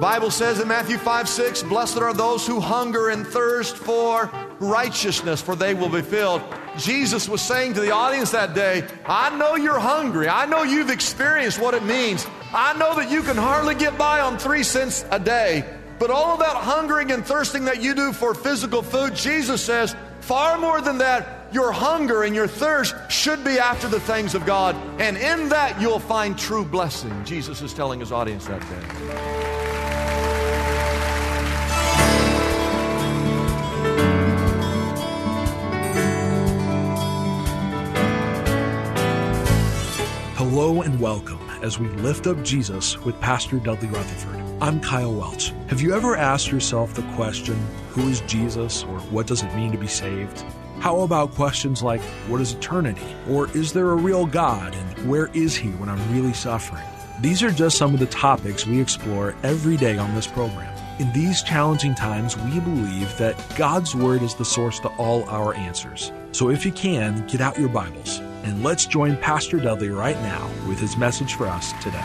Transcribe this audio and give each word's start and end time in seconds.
Bible 0.00 0.32
says 0.32 0.58
in 0.58 0.66
Matthew 0.66 0.98
5 0.98 1.28
6, 1.28 1.62
Blessed 1.62 1.98
are 1.98 2.12
those 2.12 2.44
who 2.44 2.58
hunger 2.58 3.10
and 3.10 3.24
thirst 3.24 3.76
for 3.76 4.28
righteousness, 4.58 5.40
for 5.40 5.54
they 5.54 5.72
will 5.72 5.88
be 5.88 6.02
filled. 6.02 6.42
Jesus 6.76 7.28
was 7.28 7.40
saying 7.40 7.74
to 7.74 7.80
the 7.80 7.92
audience 7.92 8.32
that 8.32 8.56
day, 8.56 8.84
I 9.06 9.36
know 9.38 9.54
you're 9.54 9.78
hungry. 9.78 10.28
I 10.28 10.46
know 10.46 10.64
you've 10.64 10.90
experienced 10.90 11.60
what 11.60 11.74
it 11.74 11.84
means. 11.84 12.26
I 12.52 12.76
know 12.76 12.96
that 12.96 13.08
you 13.08 13.22
can 13.22 13.36
hardly 13.36 13.76
get 13.76 13.96
by 13.96 14.18
on 14.20 14.36
three 14.36 14.64
cents 14.64 15.04
a 15.12 15.20
day. 15.20 15.64
But 16.00 16.10
all 16.10 16.32
of 16.32 16.40
that 16.40 16.56
hungering 16.56 17.12
and 17.12 17.24
thirsting 17.24 17.66
that 17.66 17.80
you 17.80 17.94
do 17.94 18.12
for 18.12 18.34
physical 18.34 18.82
food, 18.82 19.14
Jesus 19.14 19.62
says, 19.62 19.94
far 20.18 20.58
more 20.58 20.80
than 20.80 20.98
that, 20.98 21.43
your 21.54 21.70
hunger 21.70 22.24
and 22.24 22.34
your 22.34 22.48
thirst 22.48 22.96
should 23.08 23.44
be 23.44 23.60
after 23.60 23.86
the 23.86 24.00
things 24.00 24.34
of 24.34 24.44
God. 24.44 24.74
And 25.00 25.16
in 25.16 25.48
that, 25.50 25.80
you'll 25.80 26.00
find 26.00 26.36
true 26.36 26.64
blessing. 26.64 27.24
Jesus 27.24 27.62
is 27.62 27.72
telling 27.72 28.00
his 28.00 28.10
audience 28.10 28.46
that 28.46 28.60
day. 28.60 29.44
Hello 40.34 40.82
and 40.82 40.98
welcome 40.98 41.38
as 41.62 41.78
we 41.78 41.86
lift 41.88 42.26
up 42.26 42.42
Jesus 42.42 42.98
with 43.04 43.18
Pastor 43.20 43.60
Dudley 43.60 43.88
Rutherford. 43.88 44.40
I'm 44.60 44.80
Kyle 44.80 45.14
Welch. 45.14 45.52
Have 45.68 45.80
you 45.80 45.94
ever 45.94 46.16
asked 46.16 46.50
yourself 46.50 46.94
the 46.94 47.02
question, 47.14 47.56
who 47.90 48.08
is 48.08 48.22
Jesus 48.22 48.82
or 48.82 48.98
what 49.10 49.28
does 49.28 49.44
it 49.44 49.54
mean 49.54 49.70
to 49.70 49.78
be 49.78 49.86
saved? 49.86 50.44
How 50.84 51.00
about 51.00 51.30
questions 51.30 51.82
like, 51.82 52.02
what 52.28 52.42
is 52.42 52.52
eternity? 52.52 53.16
Or 53.30 53.48
is 53.56 53.72
there 53.72 53.92
a 53.92 53.94
real 53.94 54.26
God 54.26 54.74
and 54.74 55.08
where 55.08 55.28
is 55.28 55.56
he 55.56 55.70
when 55.70 55.88
I'm 55.88 56.12
really 56.14 56.34
suffering? 56.34 56.84
These 57.22 57.42
are 57.42 57.50
just 57.50 57.78
some 57.78 57.94
of 57.94 58.00
the 58.00 58.06
topics 58.06 58.66
we 58.66 58.82
explore 58.82 59.34
every 59.42 59.78
day 59.78 59.96
on 59.96 60.14
this 60.14 60.26
program. 60.26 60.70
In 60.98 61.10
these 61.14 61.42
challenging 61.42 61.94
times, 61.94 62.36
we 62.36 62.60
believe 62.60 63.16
that 63.16 63.34
God's 63.56 63.94
Word 63.94 64.20
is 64.20 64.34
the 64.34 64.44
source 64.44 64.78
to 64.80 64.88
all 64.98 65.24
our 65.30 65.54
answers. 65.54 66.12
So 66.32 66.50
if 66.50 66.66
you 66.66 66.72
can, 66.72 67.26
get 67.28 67.40
out 67.40 67.58
your 67.58 67.70
Bibles 67.70 68.18
and 68.42 68.62
let's 68.62 68.84
join 68.84 69.16
Pastor 69.16 69.58
Dudley 69.58 69.88
right 69.88 70.20
now 70.20 70.50
with 70.68 70.78
his 70.78 70.98
message 70.98 71.32
for 71.32 71.46
us 71.46 71.72
today. 71.82 72.04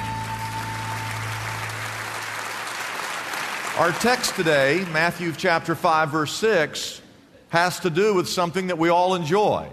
Our 3.78 3.92
text 4.00 4.36
today, 4.36 4.86
Matthew 4.94 5.34
chapter 5.34 5.76
5, 5.76 6.12
verse 6.12 6.32
6, 6.32 7.02
has 7.50 7.80
to 7.81 7.89
do 7.89 8.14
with 8.14 8.30
something 8.30 8.67
that 8.67 8.78
we 8.78 8.89
all 8.89 9.16
enjoy, 9.16 9.67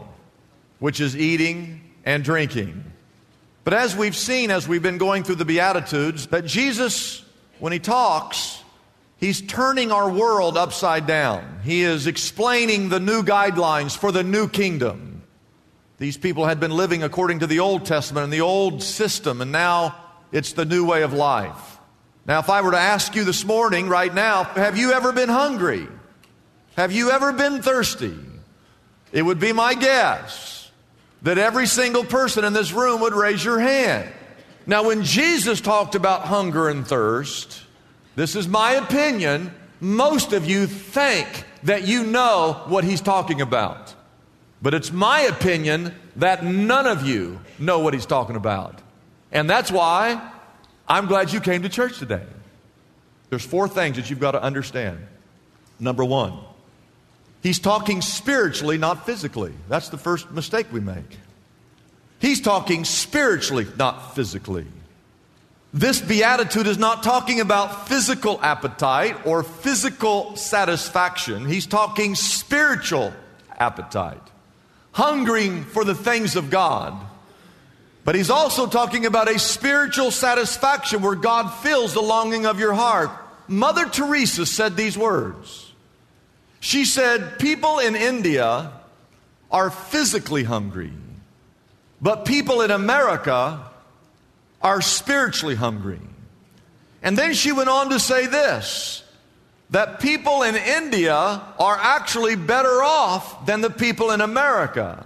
which 0.79 1.01
is 1.01 1.17
eating 1.17 1.83
and 2.05 2.25
drinking. 2.25 2.85
But 3.65 3.75
as 3.75 3.97
we've 3.97 4.17
seen 4.17 4.51
as 4.51 4.69
we've 4.69 4.83
been 4.83 4.99
going 4.99 5.25
through 5.25 5.37
the 5.37 5.45
Beatitudes, 5.45 6.29
that 6.29 6.45
Jesus, 6.45 7.25
when 7.59 7.73
he 7.73 7.79
talks, 7.79 8.63
he's 9.19 9.41
turning 9.41 9.91
our 9.91 10.11
world 10.11 10.57
upside 10.57 11.07
down. 11.07 11.61
He 11.65 11.83
is 11.83 12.07
explaining 12.07 12.89
the 12.89 13.01
new 13.01 13.23
guidelines 13.23 13.97
for 13.97 14.13
the 14.13 14.23
new 14.23 14.49
kingdom. 14.49 15.23
These 15.99 16.17
people 16.17 16.47
had 16.47 16.61
been 16.61 16.71
living 16.71 17.03
according 17.03 17.41
to 17.41 17.47
the 17.47 17.61
Old 17.61 17.87
Testament 17.87 18.25
and 18.25 18.33
the 18.33 18.43
old 18.43 18.83
system, 18.83 19.41
and 19.41 19.51
now 19.51 19.97
it's 20.31 20.53
the 20.53 20.65
new 20.65 20.87
way 20.87 21.03
of 21.03 21.13
life. 21.13 21.79
Now, 22.27 22.41
if 22.41 22.51
I 22.51 22.61
were 22.61 22.73
to 22.73 22.79
ask 22.79 23.15
you 23.15 23.25
this 23.25 23.45
morning, 23.45 23.89
right 23.89 24.13
now, 24.13 24.45
have 24.45 24.77
you 24.77 24.93
ever 24.93 25.13
been 25.13 25.29
hungry? 25.29 25.89
Have 26.77 26.93
you 26.93 27.11
ever 27.11 27.33
been 27.33 27.63
thirsty? 27.63 28.15
It 29.11 29.23
would 29.23 29.41
be 29.41 29.53
my 29.53 29.75
guess 29.75 30.71
that 31.23 31.39
every 31.39 31.67
single 31.67 32.05
person 32.05 32.45
in 32.45 32.53
this 32.53 32.71
room 32.71 33.01
would 33.01 33.15
raise 33.15 33.43
your 33.43 33.59
hand. 33.59 34.11
Now, 34.67 34.85
when 34.85 35.03
Jesus 35.03 35.63
talked 35.63 35.95
about 35.95 36.23
hunger 36.23 36.69
and 36.69 36.87
thirst, 36.87 37.63
this 38.15 38.37
is 38.37 38.47
my 38.47 38.73
opinion, 38.73 39.55
most 39.81 40.35
of 40.35 40.45
you 40.45 40.67
think 40.67 41.45
that 41.63 41.87
you 41.87 42.05
know 42.05 42.63
what 42.67 42.85
he's 42.85 43.01
talking 43.01 43.41
about. 43.41 43.95
But 44.61 44.75
it's 44.75 44.93
my 44.93 45.21
opinion 45.23 45.95
that 46.17 46.45
none 46.45 46.87
of 46.87 47.07
you 47.07 47.41
know 47.59 47.79
what 47.79 47.95
he's 47.95 48.07
talking 48.07 48.37
about. 48.37 48.81
And 49.33 49.49
that's 49.49 49.71
why 49.71 50.21
I'm 50.87 51.07
glad 51.07 51.33
you 51.33 51.41
came 51.41 51.63
to 51.63 51.69
church 51.69 51.99
today. 51.99 52.25
There's 53.31 53.45
four 53.45 53.67
things 53.67 53.97
that 53.97 54.11
you've 54.11 54.21
got 54.21 54.33
to 54.33 54.43
understand. 54.43 55.07
Number 55.81 56.05
one, 56.05 56.39
he's 57.47 57.61
talking 57.61 58.03
spiritually, 58.03 58.77
not 58.77 59.07
physically. 59.07 59.53
That's 59.69 59.89
the 59.89 59.99
first 59.99 60.31
mistake 60.33 60.67
we 60.73 60.81
make. 60.81 61.19
He's 62.19 62.41
talking 62.41 62.85
spiritually, 62.85 63.69
not 63.79 64.17
physically. 64.17 64.67
This 65.73 66.01
beatitude 66.01 66.67
is 66.67 66.79
not 66.79 67.05
talking 67.05 67.41
about 67.41 67.87
physical 67.87 68.41
appetite 68.43 69.27
or 69.27 69.45
physical 69.45 70.35
satisfaction. 70.35 71.47
He's 71.47 71.67
talking 71.67 72.17
spiritual 72.17 73.13
appetite 73.57 74.23
hungering 74.91 75.63
for 75.63 75.85
the 75.85 75.95
things 75.95 76.35
of 76.35 76.51
God. 76.51 76.95
But 78.05 78.15
he's 78.15 78.31
also 78.31 78.67
talking 78.67 79.07
about 79.07 79.29
a 79.29 79.39
spiritual 79.39 80.11
satisfaction 80.11 81.03
where 81.03 81.15
God 81.15 81.51
fills 81.51 81.93
the 81.93 82.01
longing 82.01 82.47
of 82.47 82.59
your 82.59 82.73
heart. 82.73 83.11
Mother 83.47 83.87
Teresa 83.87 84.47
said 84.47 84.75
these 84.77 84.97
words. 84.97 85.71
She 86.61 86.85
said, 86.85 87.39
People 87.39 87.79
in 87.79 87.95
India 87.95 88.73
are 89.51 89.71
physically 89.71 90.45
hungry, 90.45 90.93
but 92.01 92.25
people 92.25 92.63
in 92.63 92.71
America 92.71 93.71
are 94.63 94.81
spiritually 94.81 95.55
hungry. 95.55 96.01
And 97.03 97.17
then 97.17 97.35
she 97.35 97.53
went 97.53 97.69
on 97.69 97.91
to 97.91 98.01
say 98.01 98.27
this 98.27 99.03
that 99.71 100.01
people 100.01 100.43
in 100.43 100.55
India 100.55 101.15
are 101.15 101.77
actually 101.77 102.37
better 102.37 102.83
off 102.85 103.47
than 103.47 103.61
the 103.61 103.71
people 103.71 104.13
in 104.13 104.21
America. 104.21 105.05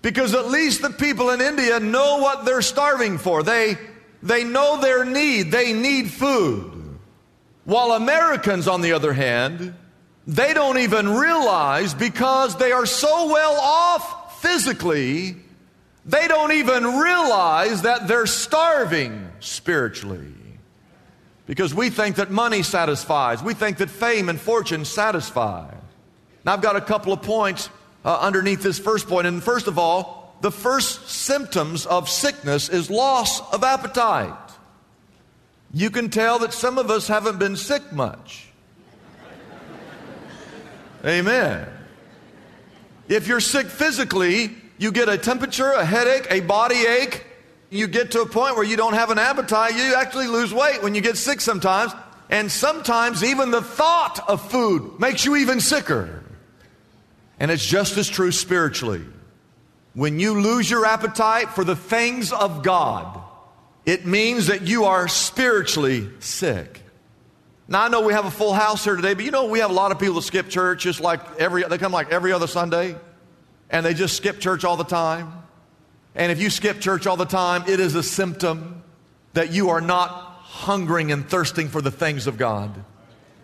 Because 0.00 0.34
at 0.34 0.46
least 0.46 0.80
the 0.80 0.90
people 0.90 1.30
in 1.30 1.40
India 1.40 1.78
know 1.80 2.18
what 2.18 2.44
they're 2.44 2.62
starving 2.62 3.18
for. 3.18 3.42
They, 3.42 3.76
they 4.22 4.44
know 4.44 4.80
their 4.80 5.04
need. 5.04 5.50
They 5.50 5.72
need 5.72 6.10
food. 6.10 6.98
While 7.64 7.92
Americans, 7.92 8.68
on 8.68 8.80
the 8.80 8.92
other 8.92 9.12
hand, 9.12 9.74
they 10.28 10.52
don't 10.52 10.78
even 10.78 11.08
realize 11.08 11.94
because 11.94 12.54
they 12.56 12.70
are 12.70 12.84
so 12.84 13.32
well 13.32 13.58
off 13.58 14.40
physically, 14.42 15.36
they 16.04 16.28
don't 16.28 16.52
even 16.52 16.98
realize 16.98 17.82
that 17.82 18.06
they're 18.06 18.26
starving 18.26 19.30
spiritually 19.40 20.34
because 21.46 21.74
we 21.74 21.88
think 21.88 22.16
that 22.16 22.30
money 22.30 22.62
satisfies. 22.62 23.42
We 23.42 23.54
think 23.54 23.78
that 23.78 23.88
fame 23.88 24.28
and 24.28 24.38
fortune 24.38 24.84
satisfy. 24.84 25.74
Now, 26.44 26.52
I've 26.52 26.60
got 26.60 26.76
a 26.76 26.82
couple 26.82 27.14
of 27.14 27.22
points 27.22 27.70
uh, 28.04 28.18
underneath 28.20 28.62
this 28.62 28.78
first 28.78 29.08
point. 29.08 29.26
And 29.26 29.42
first 29.42 29.66
of 29.66 29.78
all, 29.78 30.36
the 30.42 30.52
first 30.52 31.08
symptoms 31.08 31.86
of 31.86 32.06
sickness 32.08 32.68
is 32.68 32.90
loss 32.90 33.40
of 33.52 33.64
appetite. 33.64 34.34
You 35.72 35.88
can 35.88 36.10
tell 36.10 36.38
that 36.40 36.52
some 36.52 36.76
of 36.76 36.90
us 36.90 37.08
haven't 37.08 37.38
been 37.38 37.56
sick 37.56 37.92
much. 37.92 38.47
Amen. 41.04 41.66
If 43.08 43.26
you're 43.26 43.40
sick 43.40 43.66
physically, 43.68 44.54
you 44.78 44.92
get 44.92 45.08
a 45.08 45.16
temperature, 45.16 45.70
a 45.70 45.84
headache, 45.84 46.26
a 46.30 46.40
body 46.40 46.86
ache, 46.86 47.24
you 47.70 47.86
get 47.86 48.12
to 48.12 48.22
a 48.22 48.26
point 48.26 48.56
where 48.56 48.64
you 48.64 48.76
don't 48.76 48.94
have 48.94 49.10
an 49.10 49.18
appetite, 49.18 49.74
you 49.74 49.94
actually 49.94 50.26
lose 50.26 50.52
weight 50.52 50.82
when 50.82 50.94
you 50.94 51.00
get 51.00 51.16
sick 51.16 51.40
sometimes. 51.40 51.92
And 52.30 52.50
sometimes 52.50 53.24
even 53.24 53.50
the 53.50 53.62
thought 53.62 54.20
of 54.28 54.50
food 54.50 55.00
makes 55.00 55.24
you 55.24 55.36
even 55.36 55.60
sicker. 55.60 56.22
And 57.40 57.50
it's 57.50 57.64
just 57.64 57.96
as 57.96 58.08
true 58.08 58.32
spiritually. 58.32 59.04
When 59.94 60.18
you 60.18 60.40
lose 60.40 60.70
your 60.70 60.84
appetite 60.84 61.50
for 61.50 61.64
the 61.64 61.76
things 61.76 62.32
of 62.32 62.62
God, 62.62 63.20
it 63.86 64.06
means 64.06 64.48
that 64.48 64.62
you 64.62 64.84
are 64.84 65.08
spiritually 65.08 66.08
sick. 66.20 66.82
Now 67.70 67.84
I 67.84 67.88
know 67.88 68.00
we 68.00 68.14
have 68.14 68.24
a 68.24 68.30
full 68.30 68.54
house 68.54 68.82
here 68.82 68.96
today, 68.96 69.12
but 69.12 69.24
you 69.24 69.30
know 69.30 69.44
we 69.44 69.58
have 69.58 69.70
a 69.70 69.74
lot 69.74 69.92
of 69.92 69.98
people 69.98 70.14
that 70.14 70.22
skip 70.22 70.48
church 70.48 70.82
just 70.82 71.00
like 71.00 71.20
every 71.38 71.62
they 71.64 71.76
come 71.76 71.92
like 71.92 72.10
every 72.10 72.32
other 72.32 72.46
Sunday 72.46 72.96
and 73.68 73.84
they 73.84 73.92
just 73.92 74.16
skip 74.16 74.40
church 74.40 74.64
all 74.64 74.78
the 74.78 74.84
time. 74.84 75.32
And 76.14 76.32
if 76.32 76.40
you 76.40 76.48
skip 76.48 76.80
church 76.80 77.06
all 77.06 77.18
the 77.18 77.26
time, 77.26 77.64
it 77.68 77.78
is 77.78 77.94
a 77.94 78.02
symptom 78.02 78.82
that 79.34 79.52
you 79.52 79.68
are 79.68 79.82
not 79.82 80.10
hungering 80.10 81.12
and 81.12 81.28
thirsting 81.28 81.68
for 81.68 81.82
the 81.82 81.90
things 81.90 82.26
of 82.26 82.38
God. 82.38 82.74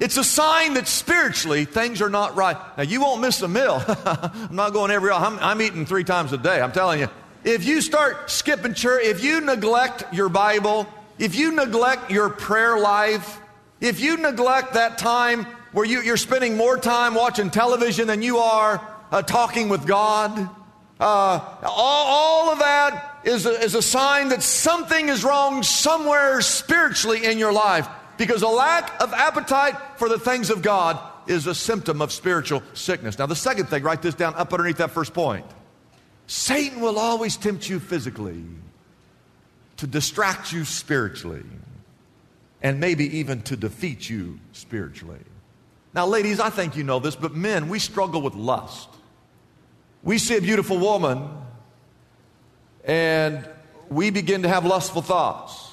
It's 0.01 0.17
a 0.17 0.25
sign 0.25 0.75
that 0.75 0.89
spiritually 0.89 1.67
things 1.67 2.03
are 2.03 2.09
not 2.09 2.35
right. 2.35 2.57
Now, 2.77 2.83
you 2.83 3.01
won't 3.01 3.21
miss 3.21 3.43
a 3.43 3.49
meal. 3.49 3.81
I'm 4.05 4.57
not 4.57 4.73
going 4.73 4.91
every, 4.91 5.11
I'm, 5.11 5.39
I'm 5.39 5.63
eating 5.63 5.87
three 5.87 6.03
times 6.03 6.33
a 6.33 6.39
day. 6.39 6.61
I'm 6.61 6.73
telling 6.73 7.01
you. 7.01 7.09
If 7.45 7.65
you 7.65 7.81
start 7.81 8.31
skipping 8.31 8.75
church, 8.75 9.05
if 9.05 9.23
you 9.23 9.41
neglect 9.41 10.13
your 10.13 10.29
Bible, 10.31 10.89
if 11.19 11.37
you 11.37 11.53
neglect 11.53 12.11
your 12.11 12.31
prayer 12.31 12.79
life, 12.79 13.41
if 13.85 14.01
you 14.01 14.17
neglect 14.17 14.75
that 14.75 14.97
time 14.97 15.45
where 15.73 15.85
you, 15.85 16.11
are 16.11 16.17
spending 16.17 16.57
more 16.57 16.79
time 16.79 17.15
watching 17.15 17.51
television 17.51 18.07
than 18.07 18.23
you 18.23 18.39
are 18.39 18.81
uh, 19.13 19.21
talking 19.21 19.69
with 19.69 19.87
God, 19.87 20.49
uh, 20.99 21.57
all, 21.63 21.67
all, 21.67 22.51
of 22.51 22.61
that 22.61 23.21
is 23.25 23.45
a, 23.45 23.51
is 23.63 23.75
a 23.75 23.83
sign 23.83 24.31
that 24.31 24.43
something 24.43 25.11
is 25.11 25.23
wrong 25.23 25.63
somewhere 25.63 26.41
spiritually 26.41 27.27
in 27.27 27.39
your 27.39 27.53
life. 27.53 27.87
Because 28.17 28.41
a 28.41 28.49
lack 28.49 29.03
of 29.03 29.13
appetite 29.13 29.77
for 29.99 30.09
the 30.09 30.19
things 30.19 30.49
of 30.49 30.63
God 30.63 30.99
is 31.27 31.47
a 31.47 31.55
symptom 31.55 32.01
of 32.01 32.11
spiritual 32.11 32.63
sickness. 32.73 33.19
Now, 33.19 33.27
the 33.27 33.37
second 33.37 33.67
thing, 33.67 33.83
write 33.83 34.01
this 34.01 34.15
down 34.15 34.35
up 34.37 34.51
underneath 34.53 34.79
that 34.79 34.93
first 34.93 35.13
point. 35.13 35.45
Satan 36.27 36.81
will 36.81 36.99
always 36.99 37.37
tempt 37.37 37.69
you 37.69 37.81
physically 37.81 38.45
to 39.77 39.87
distract 39.87 40.53
you 40.53 40.65
spiritually 40.65 41.43
and 42.65 42.81
maybe 42.81 43.19
even 43.19 43.43
to 43.43 43.57
defeat 43.57 44.09
you 44.09 44.41
spiritually. 44.53 45.21
Now, 45.93 46.07
ladies, 46.07 46.41
I 46.41 46.49
think 46.49 46.77
you 46.77 46.83
know 46.83 46.99
this, 46.99 47.15
but 47.15 47.35
men, 47.35 47.69
we 47.69 47.79
struggle 47.79 48.23
with 48.23 48.35
lust. 48.35 48.89
We 50.03 50.19
see 50.19 50.39
a 50.39 50.41
beautiful 50.41 50.79
woman 50.79 51.29
and 52.85 53.47
we 53.91 54.11
begin 54.11 54.43
to 54.43 54.49
have 54.49 54.65
lustful 54.65 55.03
thoughts. 55.03 55.73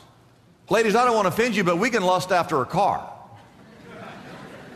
Ladies, 0.70 0.96
I 0.96 1.06
don't 1.06 1.16
want 1.16 1.26
to 1.26 1.34
offend 1.34 1.56
you, 1.56 1.64
but 1.64 1.78
we 1.78 1.90
can 1.90 2.04
lust 2.04 2.32
after 2.32 2.62
a 2.62 2.66
car. 2.66 3.10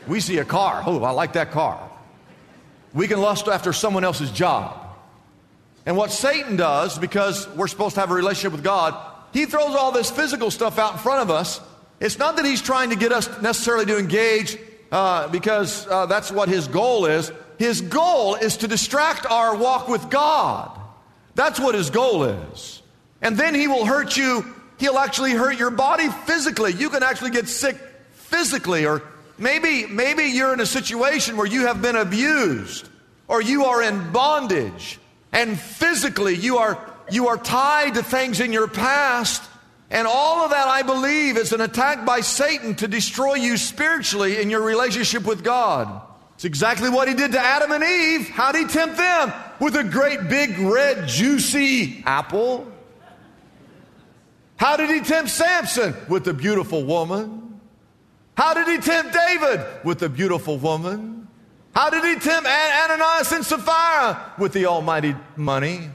We 0.07 0.21
see 0.21 0.37
a 0.37 0.45
car. 0.45 0.83
Oh, 0.85 1.03
I 1.03 1.11
like 1.11 1.33
that 1.33 1.51
car. 1.51 1.89
We 2.93 3.09
can 3.09 3.19
lust 3.19 3.47
after 3.49 3.73
someone 3.73 4.05
else's 4.05 4.31
job. 4.31 4.87
And 5.85 5.97
what 5.97 6.11
Satan 6.11 6.55
does, 6.55 6.97
because 6.97 7.47
we're 7.49 7.67
supposed 7.67 7.95
to 7.95 8.01
have 8.01 8.09
a 8.09 8.13
relationship 8.13 8.53
with 8.53 8.63
God, 8.63 8.95
he 9.33 9.45
throws 9.45 9.75
all 9.75 9.91
this 9.91 10.09
physical 10.09 10.49
stuff 10.49 10.79
out 10.79 10.93
in 10.93 10.99
front 10.99 11.21
of 11.21 11.29
us. 11.29 11.59
It's 11.99 12.19
not 12.19 12.35
that 12.37 12.45
he's 12.45 12.61
trying 12.61 12.89
to 12.89 12.95
get 12.95 13.11
us 13.11 13.29
necessarily 13.41 13.85
to 13.85 13.97
engage 13.97 14.57
uh, 14.91 15.27
because 15.29 15.87
uh, 15.87 16.05
that's 16.05 16.31
what 16.31 16.49
his 16.49 16.67
goal 16.67 17.05
is. 17.05 17.31
His 17.57 17.81
goal 17.81 18.35
is 18.35 18.57
to 18.57 18.67
distract 18.67 19.25
our 19.25 19.55
walk 19.55 19.87
with 19.87 20.09
God. 20.09 20.71
That's 21.35 21.59
what 21.59 21.75
his 21.75 21.89
goal 21.89 22.23
is. 22.23 22.81
And 23.21 23.37
then 23.37 23.55
he 23.55 23.67
will 23.67 23.85
hurt 23.85 24.17
you. 24.17 24.45
He'll 24.77 24.97
actually 24.97 25.31
hurt 25.31 25.57
your 25.57 25.71
body 25.71 26.09
physically. 26.09 26.73
You 26.73 26.89
can 26.89 27.01
actually 27.01 27.31
get 27.31 27.47
sick 27.47 27.77
physically 28.13 28.85
or 28.85 29.03
maybe 29.37 29.85
maybe 29.85 30.23
you're 30.23 30.53
in 30.53 30.59
a 30.59 30.65
situation 30.65 31.37
where 31.37 31.45
you 31.45 31.67
have 31.67 31.81
been 31.81 31.95
abused 31.95 32.89
or 33.27 33.41
you 33.41 33.65
are 33.65 33.83
in 33.83 34.11
bondage 34.11 34.99
and 35.31 35.59
physically 35.59 36.35
you 36.35 36.57
are 36.57 36.77
you 37.09 37.27
are 37.27 37.37
tied 37.37 37.93
to 37.93 38.03
things 38.03 38.39
in 38.39 38.51
your 38.51 38.67
past 38.67 39.43
and 39.89 40.07
all 40.07 40.43
of 40.43 40.51
that 40.51 40.67
I 40.67 40.81
believe 40.81 41.37
is 41.37 41.53
an 41.53 41.61
attack 41.61 42.05
by 42.05 42.21
Satan 42.21 42.75
to 42.75 42.87
destroy 42.87 43.35
you 43.35 43.57
spiritually 43.57 44.41
in 44.41 44.49
your 44.49 44.61
relationship 44.61 45.25
with 45.25 45.43
God. 45.43 46.01
It's 46.35 46.45
exactly 46.45 46.89
what 46.89 47.07
he 47.07 47.13
did 47.13 47.31
to 47.31 47.39
Adam 47.39 47.71
and 47.71 47.83
Eve. 47.83 48.29
How 48.29 48.51
did 48.51 48.67
he 48.67 48.73
tempt 48.73 48.97
them? 48.97 49.31
With 49.59 49.75
a 49.75 49.83
great 49.83 50.27
big 50.27 50.57
red 50.59 51.07
juicy 51.07 52.03
apple. 52.05 52.71
How 54.57 54.75
did 54.75 54.89
he 54.89 55.01
tempt 55.01 55.29
Samson? 55.29 55.95
With 56.09 56.27
a 56.27 56.33
beautiful 56.33 56.83
woman. 56.83 57.59
How 58.35 58.53
did 58.53 58.67
he 58.67 58.79
tempt 58.79 59.13
David? 59.13 59.65
With 59.85 60.01
a 60.01 60.09
beautiful 60.09 60.57
woman. 60.57 61.27
How 61.73 61.89
did 61.89 62.03
he 62.03 62.15
tempt 62.19 62.47
Ananias 62.47 63.31
and 63.31 63.45
Sapphira? 63.45 64.33
With 64.37 64.51
the 64.53 64.65
almighty 64.65 65.15
money. 65.35 65.89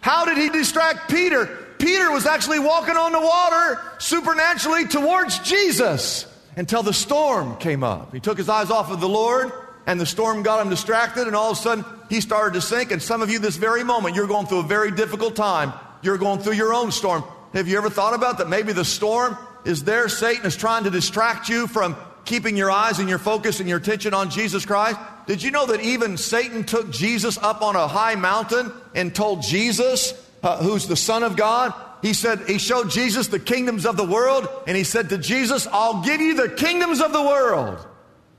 How 0.00 0.24
did 0.24 0.38
he 0.38 0.48
distract 0.48 1.10
Peter? 1.10 1.65
Peter 1.78 2.10
was 2.10 2.26
actually 2.26 2.58
walking 2.58 2.96
on 2.96 3.12
the 3.12 3.20
water 3.20 3.80
supernaturally 3.98 4.86
towards 4.86 5.38
Jesus 5.40 6.26
until 6.56 6.82
the 6.82 6.92
storm 6.92 7.56
came 7.58 7.84
up. 7.84 8.12
He 8.12 8.20
took 8.20 8.38
his 8.38 8.48
eyes 8.48 8.70
off 8.70 8.90
of 8.90 9.00
the 9.00 9.08
Lord 9.08 9.52
and 9.86 10.00
the 10.00 10.06
storm 10.06 10.42
got 10.42 10.60
him 10.60 10.68
distracted, 10.68 11.28
and 11.28 11.36
all 11.36 11.52
of 11.52 11.58
a 11.58 11.60
sudden 11.60 11.84
he 12.08 12.20
started 12.20 12.54
to 12.54 12.60
sink. 12.60 12.90
And 12.90 13.00
some 13.00 13.22
of 13.22 13.30
you, 13.30 13.38
this 13.38 13.56
very 13.56 13.84
moment, 13.84 14.16
you're 14.16 14.26
going 14.26 14.46
through 14.46 14.60
a 14.60 14.64
very 14.64 14.90
difficult 14.90 15.36
time. 15.36 15.72
You're 16.02 16.18
going 16.18 16.40
through 16.40 16.54
your 16.54 16.74
own 16.74 16.90
storm. 16.90 17.22
Have 17.52 17.68
you 17.68 17.78
ever 17.78 17.88
thought 17.88 18.12
about 18.12 18.38
that? 18.38 18.48
Maybe 18.48 18.72
the 18.72 18.84
storm 18.84 19.38
is 19.64 19.84
there. 19.84 20.08
Satan 20.08 20.44
is 20.44 20.56
trying 20.56 20.84
to 20.84 20.90
distract 20.90 21.48
you 21.48 21.68
from 21.68 21.96
keeping 22.24 22.56
your 22.56 22.70
eyes 22.70 22.98
and 22.98 23.08
your 23.08 23.18
focus 23.18 23.60
and 23.60 23.68
your 23.68 23.78
attention 23.78 24.12
on 24.12 24.30
Jesus 24.30 24.66
Christ. 24.66 24.98
Did 25.26 25.42
you 25.42 25.52
know 25.52 25.66
that 25.66 25.80
even 25.80 26.16
Satan 26.16 26.64
took 26.64 26.90
Jesus 26.90 27.38
up 27.38 27.62
on 27.62 27.76
a 27.76 27.86
high 27.86 28.16
mountain 28.16 28.72
and 28.94 29.14
told 29.14 29.42
Jesus, 29.42 30.12
uh, 30.46 30.62
who's 30.62 30.86
the 30.86 30.96
Son 30.96 31.24
of 31.24 31.36
God, 31.36 31.74
he 32.02 32.14
said, 32.14 32.40
he 32.46 32.58
showed 32.58 32.88
Jesus 32.88 33.26
the 33.26 33.40
kingdoms 33.40 33.84
of 33.84 33.96
the 33.96 34.04
world, 34.04 34.48
and 34.66 34.76
he 34.76 34.84
said 34.84 35.08
to 35.08 35.18
Jesus, 35.18 35.66
I'll 35.66 36.02
give 36.02 36.20
you 36.20 36.36
the 36.36 36.48
kingdoms 36.48 37.00
of 37.00 37.12
the 37.12 37.22
world. 37.22 37.84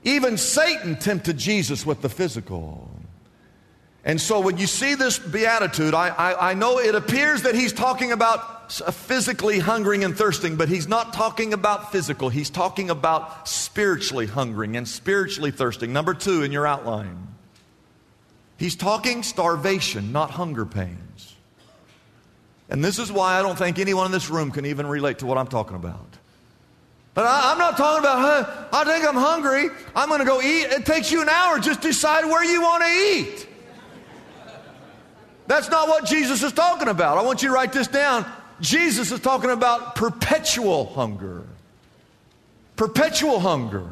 Even 0.04 0.38
Satan 0.38 0.96
tempted 0.98 1.36
Jesus 1.36 1.84
with 1.84 2.00
the 2.00 2.08
physical. 2.08 2.90
And 4.04 4.18
so 4.18 4.40
when 4.40 4.56
you 4.56 4.66
see 4.66 4.94
this 4.94 5.18
beatitude, 5.18 5.92
I, 5.92 6.08
I, 6.08 6.50
I, 6.50 6.54
know 6.54 6.78
it 6.78 6.94
appears 6.94 7.42
that 7.42 7.54
he's 7.54 7.74
talking 7.74 8.10
about 8.10 8.72
physically 8.72 9.58
hungering 9.58 10.02
and 10.02 10.16
thirsting, 10.16 10.56
but 10.56 10.70
he's 10.70 10.88
not 10.88 11.12
talking 11.12 11.52
about 11.52 11.92
physical. 11.92 12.30
He's 12.30 12.48
talking 12.48 12.88
about 12.88 13.48
spiritually 13.48 14.26
hungering 14.26 14.78
and 14.78 14.88
spiritually 14.88 15.50
thirsting. 15.50 15.92
Number 15.92 16.14
two 16.14 16.42
in 16.42 16.52
your 16.52 16.66
outline. 16.66 17.28
He's 18.56 18.76
talking 18.76 19.22
starvation, 19.22 20.10
not 20.12 20.30
hunger 20.30 20.64
pains. 20.64 21.07
And 22.68 22.84
this 22.84 22.98
is 22.98 23.10
why 23.10 23.38
I 23.38 23.42
don't 23.42 23.56
think 23.56 23.78
anyone 23.78 24.06
in 24.06 24.12
this 24.12 24.28
room 24.28 24.50
can 24.50 24.66
even 24.66 24.86
relate 24.86 25.20
to 25.20 25.26
what 25.26 25.38
I'm 25.38 25.46
talking 25.46 25.76
about. 25.76 26.18
But 27.14 27.26
I, 27.26 27.52
am 27.52 27.58
not 27.58 27.76
talking 27.76 28.00
about, 28.00 28.68
I 28.72 28.84
think 28.84 29.04
I'm 29.04 29.16
hungry. 29.16 29.70
I'm 29.96 30.08
going 30.08 30.20
to 30.20 30.26
go 30.26 30.40
eat. 30.40 30.66
It 30.66 30.86
takes 30.86 31.10
you 31.10 31.22
an 31.22 31.28
hour. 31.28 31.58
Just 31.58 31.80
decide 31.80 32.24
where 32.24 32.44
you 32.44 32.60
want 32.62 32.84
to 32.84 32.88
eat. 32.88 33.48
That's 35.48 35.68
not 35.70 35.88
what 35.88 36.04
Jesus 36.04 36.42
is 36.42 36.52
talking 36.52 36.88
about. 36.88 37.18
I 37.18 37.22
want 37.22 37.42
you 37.42 37.48
to 37.48 37.54
write 37.54 37.72
this 37.72 37.88
down. 37.88 38.30
Jesus 38.60 39.10
is 39.10 39.20
talking 39.20 39.50
about 39.50 39.94
perpetual 39.94 40.86
hunger. 40.86 41.42
Perpetual 42.76 43.40
hunger. 43.40 43.88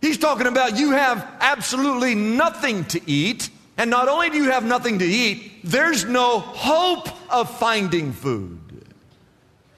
He's 0.00 0.16
talking 0.16 0.46
about 0.46 0.78
you 0.78 0.92
have 0.92 1.26
absolutely 1.40 2.14
nothing 2.14 2.84
to 2.86 3.10
eat. 3.10 3.50
And 3.80 3.88
not 3.88 4.08
only 4.08 4.28
do 4.28 4.36
you 4.36 4.50
have 4.50 4.62
nothing 4.62 4.98
to 4.98 5.06
eat, 5.06 5.52
there's 5.64 6.04
no 6.04 6.40
hope 6.40 7.08
of 7.32 7.58
finding 7.58 8.12
food. 8.12 8.60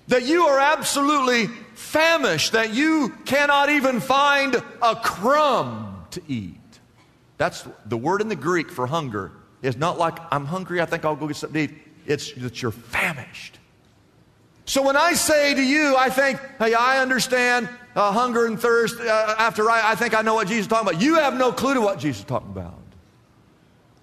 That 0.09 0.25
you 0.25 0.43
are 0.47 0.59
absolutely 0.59 1.47
famished 1.75 2.51
that 2.51 2.75
you 2.75 3.11
cannot 3.27 3.71
even 3.71 4.01
find 4.01 4.61
a 4.83 4.97
crumb 4.97 6.05
to 6.11 6.23
eat. 6.27 6.57
That's 7.39 7.65
the 7.87 7.97
word 7.97 8.21
in 8.21 8.29
the 8.29 8.35
Greek 8.35 8.73
for 8.73 8.89
hunger 8.89 9.31
is 9.63 9.77
not 9.77 9.99
like 9.99 10.19
I'm 10.33 10.47
hungry, 10.47 10.81
I 10.81 10.87
think 10.87 11.05
I'll 11.05 11.15
go 11.15 11.29
get 11.29 11.37
something 11.37 11.69
to 11.69 11.73
eat. 11.73 11.81
It's 12.05 12.33
that 12.33 12.61
you're 12.61 12.73
famished. 12.73 13.61
So 14.65 14.83
when 14.83 14.97
I 14.97 15.13
say 15.13 15.55
to 15.55 15.63
you, 15.63 15.95
I 15.97 16.11
think, 16.11 16.41
hey, 16.59 16.75
I 16.75 16.99
understand 16.99 17.69
uh, 17.95 18.11
hunger 18.11 18.47
and 18.47 18.61
thirst 18.61 18.99
uh, 18.99 19.37
after 19.39 19.71
I, 19.71 19.93
I 19.93 19.95
think 19.95 20.13
I 20.13 20.23
know 20.23 20.35
what 20.35 20.49
Jesus 20.49 20.63
is 20.63 20.67
talking 20.67 20.89
about. 20.89 21.01
You 21.01 21.15
have 21.15 21.39
no 21.39 21.53
clue 21.53 21.75
to 21.75 21.81
what 21.81 22.01
Jesus 22.01 22.23
is 22.23 22.27
talking 22.27 22.51
about. 22.51 22.82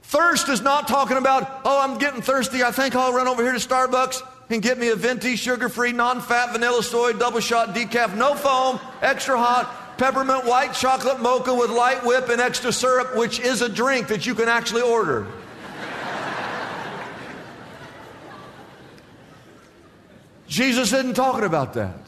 Thirst 0.09 0.49
is 0.49 0.61
not 0.61 0.87
talking 0.87 1.17
about, 1.17 1.61
oh, 1.65 1.79
I'm 1.79 1.99
getting 1.99 2.23
thirsty. 2.23 2.63
I 2.63 2.71
think 2.71 2.95
I'll 2.95 3.13
run 3.13 3.27
over 3.27 3.43
here 3.43 3.51
to 3.51 3.59
Starbucks 3.59 4.23
and 4.49 4.59
get 4.59 4.79
me 4.79 4.89
a 4.89 4.95
venti, 4.95 5.35
sugar 5.35 5.69
free, 5.69 5.91
non 5.91 6.19
fat, 6.19 6.51
vanilla 6.51 6.81
soy, 6.81 7.13
double 7.13 7.41
shot 7.41 7.75
decaf, 7.75 8.17
no 8.17 8.33
foam, 8.33 8.79
extra 9.03 9.37
hot, 9.37 9.99
peppermint 9.99 10.45
white 10.45 10.73
chocolate 10.73 11.19
mocha 11.19 11.53
with 11.53 11.69
light 11.69 12.03
whip 12.03 12.27
and 12.29 12.41
extra 12.41 12.71
syrup, 12.71 13.15
which 13.17 13.39
is 13.39 13.61
a 13.61 13.69
drink 13.69 14.07
that 14.07 14.25
you 14.25 14.33
can 14.33 14.49
actually 14.49 14.81
order. 14.81 15.27
Jesus 20.47 20.91
isn't 20.91 21.13
talking 21.13 21.43
about 21.43 21.75
that. 21.75 21.99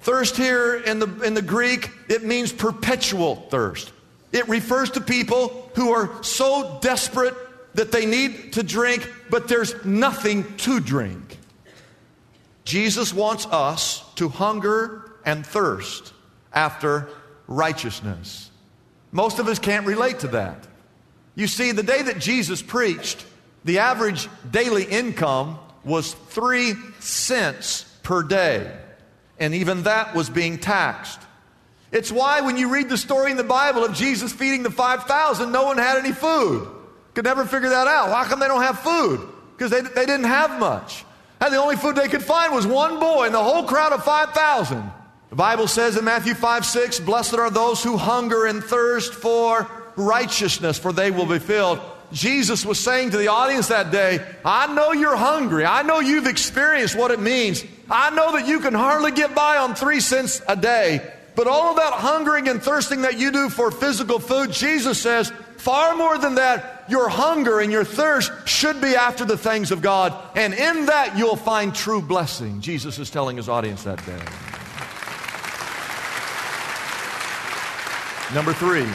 Thirst 0.00 0.34
here 0.34 0.76
in 0.76 0.98
the, 0.98 1.20
in 1.20 1.34
the 1.34 1.42
Greek, 1.42 1.90
it 2.08 2.24
means 2.24 2.54
perpetual 2.54 3.36
thirst. 3.50 3.91
It 4.32 4.48
refers 4.48 4.90
to 4.92 5.00
people 5.00 5.70
who 5.74 5.90
are 5.92 6.22
so 6.22 6.78
desperate 6.80 7.34
that 7.74 7.92
they 7.92 8.06
need 8.06 8.54
to 8.54 8.62
drink, 8.62 9.08
but 9.30 9.48
there's 9.48 9.84
nothing 9.84 10.56
to 10.58 10.80
drink. 10.80 11.38
Jesus 12.64 13.12
wants 13.12 13.46
us 13.46 14.02
to 14.16 14.28
hunger 14.28 15.12
and 15.24 15.46
thirst 15.46 16.12
after 16.52 17.08
righteousness. 17.46 18.50
Most 19.10 19.38
of 19.38 19.48
us 19.48 19.58
can't 19.58 19.86
relate 19.86 20.20
to 20.20 20.28
that. 20.28 20.66
You 21.34 21.46
see, 21.46 21.72
the 21.72 21.82
day 21.82 22.02
that 22.02 22.18
Jesus 22.18 22.62
preached, 22.62 23.24
the 23.64 23.78
average 23.78 24.28
daily 24.50 24.84
income 24.84 25.58
was 25.84 26.14
three 26.14 26.74
cents 27.00 27.84
per 28.02 28.22
day. 28.22 28.74
And 29.38 29.54
even 29.54 29.84
that 29.84 30.14
was 30.14 30.30
being 30.30 30.58
taxed. 30.58 31.20
It's 31.92 32.10
why 32.10 32.40
when 32.40 32.56
you 32.56 32.72
read 32.72 32.88
the 32.88 32.96
story 32.96 33.30
in 33.30 33.36
the 33.36 33.44
Bible 33.44 33.84
of 33.84 33.92
Jesus 33.92 34.32
feeding 34.32 34.62
the 34.62 34.70
5,000, 34.70 35.52
no 35.52 35.64
one 35.64 35.76
had 35.76 35.98
any 35.98 36.12
food. 36.12 36.66
Could 37.14 37.24
never 37.24 37.44
figure 37.44 37.68
that 37.68 37.86
out. 37.86 38.10
Why 38.10 38.24
come 38.24 38.40
they 38.40 38.48
don't 38.48 38.62
have 38.62 38.78
food? 38.78 39.20
Because 39.56 39.70
they, 39.70 39.82
they 39.82 40.06
didn't 40.06 40.24
have 40.24 40.58
much. 40.58 41.04
And 41.40 41.52
the 41.52 41.58
only 41.58 41.76
food 41.76 41.96
they 41.96 42.08
could 42.08 42.22
find 42.22 42.54
was 42.54 42.66
one 42.66 42.98
boy 42.98 43.26
in 43.26 43.32
the 43.32 43.42
whole 43.42 43.64
crowd 43.64 43.92
of 43.92 44.02
5,000. 44.04 44.90
The 45.28 45.36
Bible 45.36 45.68
says 45.68 45.96
in 45.96 46.04
Matthew 46.04 46.34
5 46.34 46.64
6, 46.64 47.00
Blessed 47.00 47.34
are 47.34 47.50
those 47.50 47.82
who 47.82 47.96
hunger 47.98 48.46
and 48.46 48.64
thirst 48.64 49.12
for 49.12 49.70
righteousness, 49.96 50.78
for 50.78 50.92
they 50.92 51.10
will 51.10 51.26
be 51.26 51.38
filled. 51.38 51.80
Jesus 52.12 52.64
was 52.64 52.78
saying 52.78 53.10
to 53.10 53.16
the 53.16 53.28
audience 53.28 53.68
that 53.68 53.90
day, 53.90 54.24
I 54.44 54.72
know 54.74 54.92
you're 54.92 55.16
hungry. 55.16 55.64
I 55.64 55.82
know 55.82 56.00
you've 56.00 56.26
experienced 56.26 56.96
what 56.96 57.10
it 57.10 57.20
means. 57.20 57.64
I 57.90 58.10
know 58.10 58.32
that 58.32 58.46
you 58.46 58.60
can 58.60 58.74
hardly 58.74 59.10
get 59.10 59.34
by 59.34 59.58
on 59.58 59.74
three 59.74 60.00
cents 60.00 60.40
a 60.46 60.56
day. 60.56 61.00
But 61.34 61.46
all 61.46 61.70
of 61.70 61.76
that 61.76 61.94
hungering 61.94 62.48
and 62.48 62.62
thirsting 62.62 63.02
that 63.02 63.18
you 63.18 63.30
do 63.30 63.48
for 63.48 63.70
physical 63.70 64.18
food, 64.18 64.52
Jesus 64.52 65.00
says, 65.00 65.32
far 65.56 65.96
more 65.96 66.18
than 66.18 66.34
that, 66.34 66.84
your 66.88 67.08
hunger 67.08 67.60
and 67.60 67.72
your 67.72 67.84
thirst 67.84 68.32
should 68.46 68.80
be 68.80 68.96
after 68.96 69.24
the 69.24 69.38
things 69.38 69.70
of 69.70 69.80
God. 69.80 70.14
And 70.36 70.52
in 70.52 70.86
that, 70.86 71.16
you'll 71.16 71.36
find 71.36 71.74
true 71.74 72.02
blessing. 72.02 72.60
Jesus 72.60 72.98
is 72.98 73.10
telling 73.10 73.36
his 73.36 73.48
audience 73.48 73.84
that 73.84 74.04
day. 74.04 74.20
Number 78.34 78.52
three, 78.52 78.86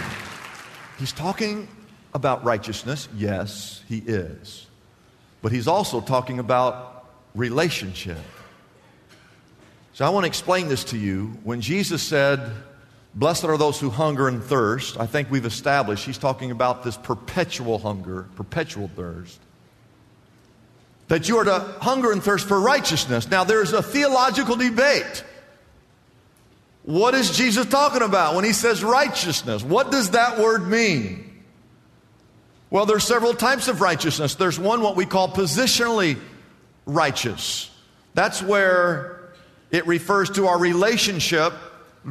he's 1.00 1.14
talking 1.14 1.68
about 2.14 2.44
righteousness. 2.44 3.08
Yes, 3.16 3.84
he 3.88 4.00
is. 4.00 4.66
But 5.42 5.52
he's 5.52 5.68
also 5.68 6.02
talking 6.02 6.40
about 6.40 7.08
relationship. 7.36 8.18
So 9.98 10.06
I 10.06 10.10
want 10.10 10.26
to 10.26 10.28
explain 10.28 10.68
this 10.68 10.84
to 10.84 10.98
you. 10.98 11.40
When 11.44 11.60
Jesus 11.60 12.04
said, 12.04 12.52
Blessed 13.16 13.46
are 13.46 13.58
those 13.58 13.80
who 13.80 13.90
hunger 13.90 14.28
and 14.28 14.44
thirst, 14.44 15.00
I 15.00 15.08
think 15.08 15.32
we've 15.32 15.44
established 15.44 16.06
he's 16.06 16.20
talking 16.20 16.52
about 16.52 16.84
this 16.84 16.96
perpetual 16.96 17.80
hunger, 17.80 18.28
perpetual 18.36 18.90
thirst. 18.90 19.40
That 21.08 21.28
you 21.28 21.38
are 21.38 21.46
to 21.46 21.60
hunger 21.82 22.12
and 22.12 22.22
thirst 22.22 22.48
for 22.48 22.60
righteousness. 22.60 23.28
Now, 23.28 23.44
there's 23.44 23.74
a 23.74 23.82
theological 23.82 24.56
debate. 24.56 25.24
What 26.84 27.16
is 27.16 27.36
Jesus 27.36 27.66
talking 27.66 28.04
about 28.04 28.36
when 28.36 28.46
he 28.46 28.54
says 28.54 28.84
righteousness? 28.84 29.64
What 29.64 29.90
does 29.92 30.12
that 30.12 30.38
word 30.38 30.68
mean? 30.68 31.44
Well, 32.70 32.86
there's 32.86 33.04
several 33.04 33.34
types 33.34 33.68
of 33.68 33.82
righteousness. 33.82 34.36
There's 34.36 34.60
one 34.60 34.82
what 34.82 34.96
we 34.96 35.08
call 35.08 35.28
positionally 35.30 36.20
righteous. 36.86 37.72
That's 38.14 38.44
where 38.44 39.17
it 39.72 39.86
refers 39.88 40.30
to 40.32 40.48
our 40.48 40.58
relationship 40.58 41.54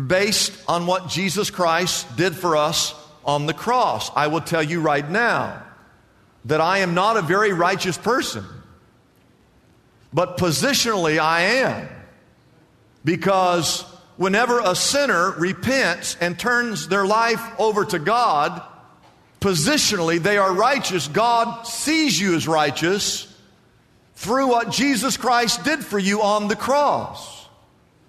based 0.07 0.53
on 0.69 0.87
what 0.87 1.09
Jesus 1.09 1.51
Christ 1.51 2.17
did 2.17 2.37
for 2.37 2.57
us 2.57 2.95
on 3.25 3.47
the 3.47 3.55
cross. 3.55 4.11
I 4.15 4.27
will 4.27 4.43
tell 4.43 4.63
you 4.63 4.81
right 4.81 5.09
now 5.09 5.63
that 6.45 6.61
I 6.61 6.79
am 6.79 6.95
not 6.95 7.17
a 7.17 7.23
very 7.23 7.53
righteous 7.53 7.97
person, 7.97 8.45
but 10.13 10.37
positionally 10.37 11.19
I 11.19 11.41
am. 11.41 11.89
Because 13.05 13.83
whenever 14.17 14.61
a 14.61 14.75
sinner 14.75 15.31
repents 15.33 16.17
and 16.21 16.39
turns 16.39 16.89
their 16.89 17.07
life 17.07 17.43
over 17.59 17.85
to 17.87 17.99
God, 17.99 18.63
positionally 19.41 20.23
they 20.23 20.39
are 20.39 20.53
righteous. 20.53 21.09
God 21.09 21.67
sees 21.67 22.21
you 22.21 22.35
as 22.35 22.47
righteous 22.47 23.33
through 24.15 24.49
what 24.49 24.71
Jesus 24.71 25.17
Christ 25.17 25.65
did 25.65 25.85
for 25.85 25.99
you 25.99 26.23
on 26.23 26.49
the 26.49 26.57
cross. 26.57 27.36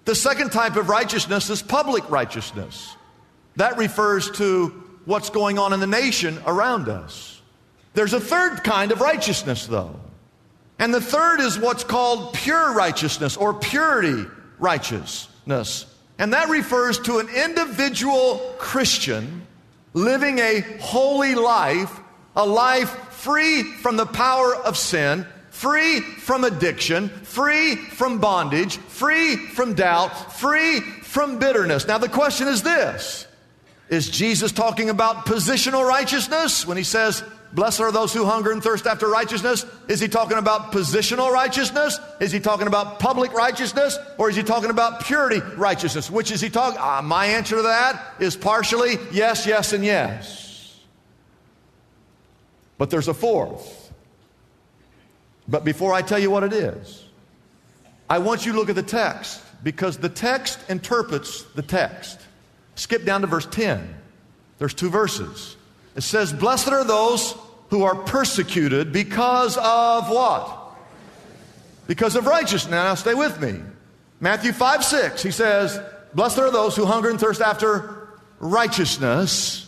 The 0.08 0.14
second 0.14 0.52
type 0.52 0.76
of 0.76 0.88
righteousness 0.88 1.50
is 1.50 1.60
public 1.60 2.08
righteousness. 2.08 2.96
That 3.56 3.76
refers 3.76 4.30
to 4.38 4.68
what's 5.04 5.28
going 5.28 5.58
on 5.58 5.74
in 5.74 5.80
the 5.80 5.86
nation 5.86 6.40
around 6.46 6.88
us. 6.88 7.42
There's 7.92 8.14
a 8.14 8.20
third 8.20 8.64
kind 8.64 8.90
of 8.90 9.02
righteousness, 9.02 9.66
though. 9.66 10.00
And 10.78 10.94
the 10.94 11.00
third 11.02 11.40
is 11.40 11.58
what's 11.58 11.84
called 11.84 12.32
pure 12.32 12.72
righteousness 12.72 13.36
or 13.36 13.52
purity 13.52 14.24
righteousness. 14.58 15.84
And 16.18 16.32
that 16.32 16.48
refers 16.48 16.98
to 17.00 17.18
an 17.18 17.28
individual 17.28 18.38
Christian 18.56 19.46
living 19.92 20.38
a 20.38 20.60
holy 20.80 21.34
life, 21.34 22.00
a 22.34 22.46
life 22.46 22.88
free 23.10 23.62
from 23.62 23.98
the 23.98 24.06
power 24.06 24.56
of 24.56 24.78
sin, 24.78 25.26
free 25.58 26.00
from 26.00 26.44
addiction, 26.44 27.08
free 27.08 27.74
from 27.74 28.20
bondage, 28.20 28.76
free 28.76 29.36
from 29.36 29.74
doubt, 29.74 30.34
free 30.34 30.80
from 30.80 31.40
bitterness. 31.40 31.86
Now, 31.86 31.98
the 31.98 32.08
question 32.08 32.46
is 32.46 32.62
this 32.62 33.26
Is 33.88 34.08
Jesus 34.08 34.52
talking 34.52 34.88
about 34.88 35.26
positional 35.26 35.86
righteousness 35.86 36.64
when 36.64 36.76
he 36.76 36.84
says, 36.84 37.24
Blessed 37.52 37.80
are 37.80 37.90
those 37.90 38.12
who 38.12 38.24
hunger 38.24 38.52
and 38.52 38.62
thirst 38.62 38.86
after 38.86 39.08
righteousness? 39.08 39.64
Is 39.88 40.00
he 40.00 40.06
talking 40.06 40.36
about 40.36 40.70
positional 40.70 41.32
righteousness? 41.32 41.98
Is 42.20 42.30
he 42.30 42.40
talking 42.40 42.66
about 42.66 43.00
public 43.00 43.32
righteousness? 43.32 43.98
Or 44.18 44.28
is 44.28 44.36
he 44.36 44.42
talking 44.42 44.70
about 44.70 45.04
purity 45.06 45.40
righteousness? 45.56 46.10
Which 46.10 46.30
is 46.30 46.42
he 46.42 46.50
talking? 46.50 46.78
Uh, 46.78 47.00
my 47.02 47.24
answer 47.24 47.56
to 47.56 47.62
that 47.62 48.14
is 48.20 48.36
partially 48.36 48.98
yes, 49.10 49.46
yes, 49.46 49.72
and 49.72 49.82
yes. 49.82 50.78
But 52.76 52.90
there's 52.90 53.08
a 53.08 53.14
fourth. 53.14 53.87
But 55.48 55.64
before 55.64 55.94
I 55.94 56.02
tell 56.02 56.18
you 56.18 56.30
what 56.30 56.44
it 56.44 56.52
is, 56.52 57.04
I 58.08 58.18
want 58.18 58.44
you 58.44 58.52
to 58.52 58.58
look 58.58 58.68
at 58.68 58.74
the 58.74 58.82
text 58.82 59.42
because 59.62 59.96
the 59.96 60.08
text 60.08 60.58
interprets 60.68 61.42
the 61.54 61.62
text. 61.62 62.20
Skip 62.74 63.04
down 63.04 63.22
to 63.22 63.26
verse 63.26 63.46
10. 63.46 63.96
There's 64.58 64.74
two 64.74 64.90
verses. 64.90 65.56
It 65.96 66.02
says, 66.02 66.32
Blessed 66.32 66.68
are 66.68 66.84
those 66.84 67.34
who 67.70 67.82
are 67.84 67.94
persecuted 67.94 68.92
because 68.92 69.56
of 69.56 70.08
what? 70.10 70.56
Because 71.86 72.16
of 72.16 72.26
righteousness. 72.26 72.70
Now, 72.70 72.94
stay 72.94 73.14
with 73.14 73.40
me. 73.40 73.60
Matthew 74.20 74.52
5 74.52 74.84
6, 74.84 75.22
he 75.22 75.30
says, 75.30 75.80
Blessed 76.14 76.38
are 76.38 76.50
those 76.50 76.76
who 76.76 76.84
hunger 76.84 77.10
and 77.10 77.20
thirst 77.20 77.40
after 77.40 78.08
righteousness. 78.40 79.67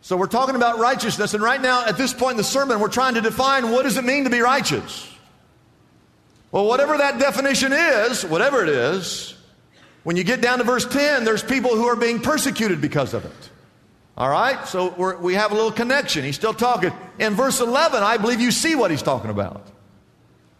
So 0.00 0.16
we're 0.16 0.26
talking 0.26 0.54
about 0.54 0.78
righteousness, 0.78 1.34
and 1.34 1.42
right 1.42 1.60
now, 1.60 1.84
at 1.86 1.96
this 1.96 2.12
point 2.12 2.32
in 2.32 2.36
the 2.36 2.44
sermon, 2.44 2.78
we're 2.78 2.88
trying 2.88 3.14
to 3.14 3.20
define 3.20 3.70
what 3.70 3.82
does 3.82 3.96
it 3.96 4.04
mean 4.04 4.24
to 4.24 4.30
be 4.30 4.40
righteous? 4.40 5.12
Well, 6.52 6.66
whatever 6.66 6.96
that 6.96 7.18
definition 7.18 7.72
is, 7.72 8.24
whatever 8.24 8.62
it 8.62 8.68
is, 8.68 9.34
when 10.04 10.16
you 10.16 10.22
get 10.22 10.40
down 10.40 10.58
to 10.58 10.64
verse 10.64 10.86
10, 10.86 11.24
there's 11.24 11.42
people 11.42 11.74
who 11.74 11.86
are 11.86 11.96
being 11.96 12.20
persecuted 12.20 12.80
because 12.80 13.12
of 13.12 13.24
it. 13.24 13.50
All 14.16 14.30
right? 14.30 14.66
So 14.66 15.16
we 15.20 15.34
have 15.34 15.50
a 15.50 15.54
little 15.54 15.72
connection. 15.72 16.24
He's 16.24 16.36
still 16.36 16.54
talking. 16.54 16.92
In 17.18 17.34
verse 17.34 17.60
11, 17.60 18.02
I 18.02 18.16
believe 18.16 18.40
you 18.40 18.52
see 18.52 18.76
what 18.76 18.90
he's 18.90 19.02
talking 19.02 19.30
about. 19.30 19.66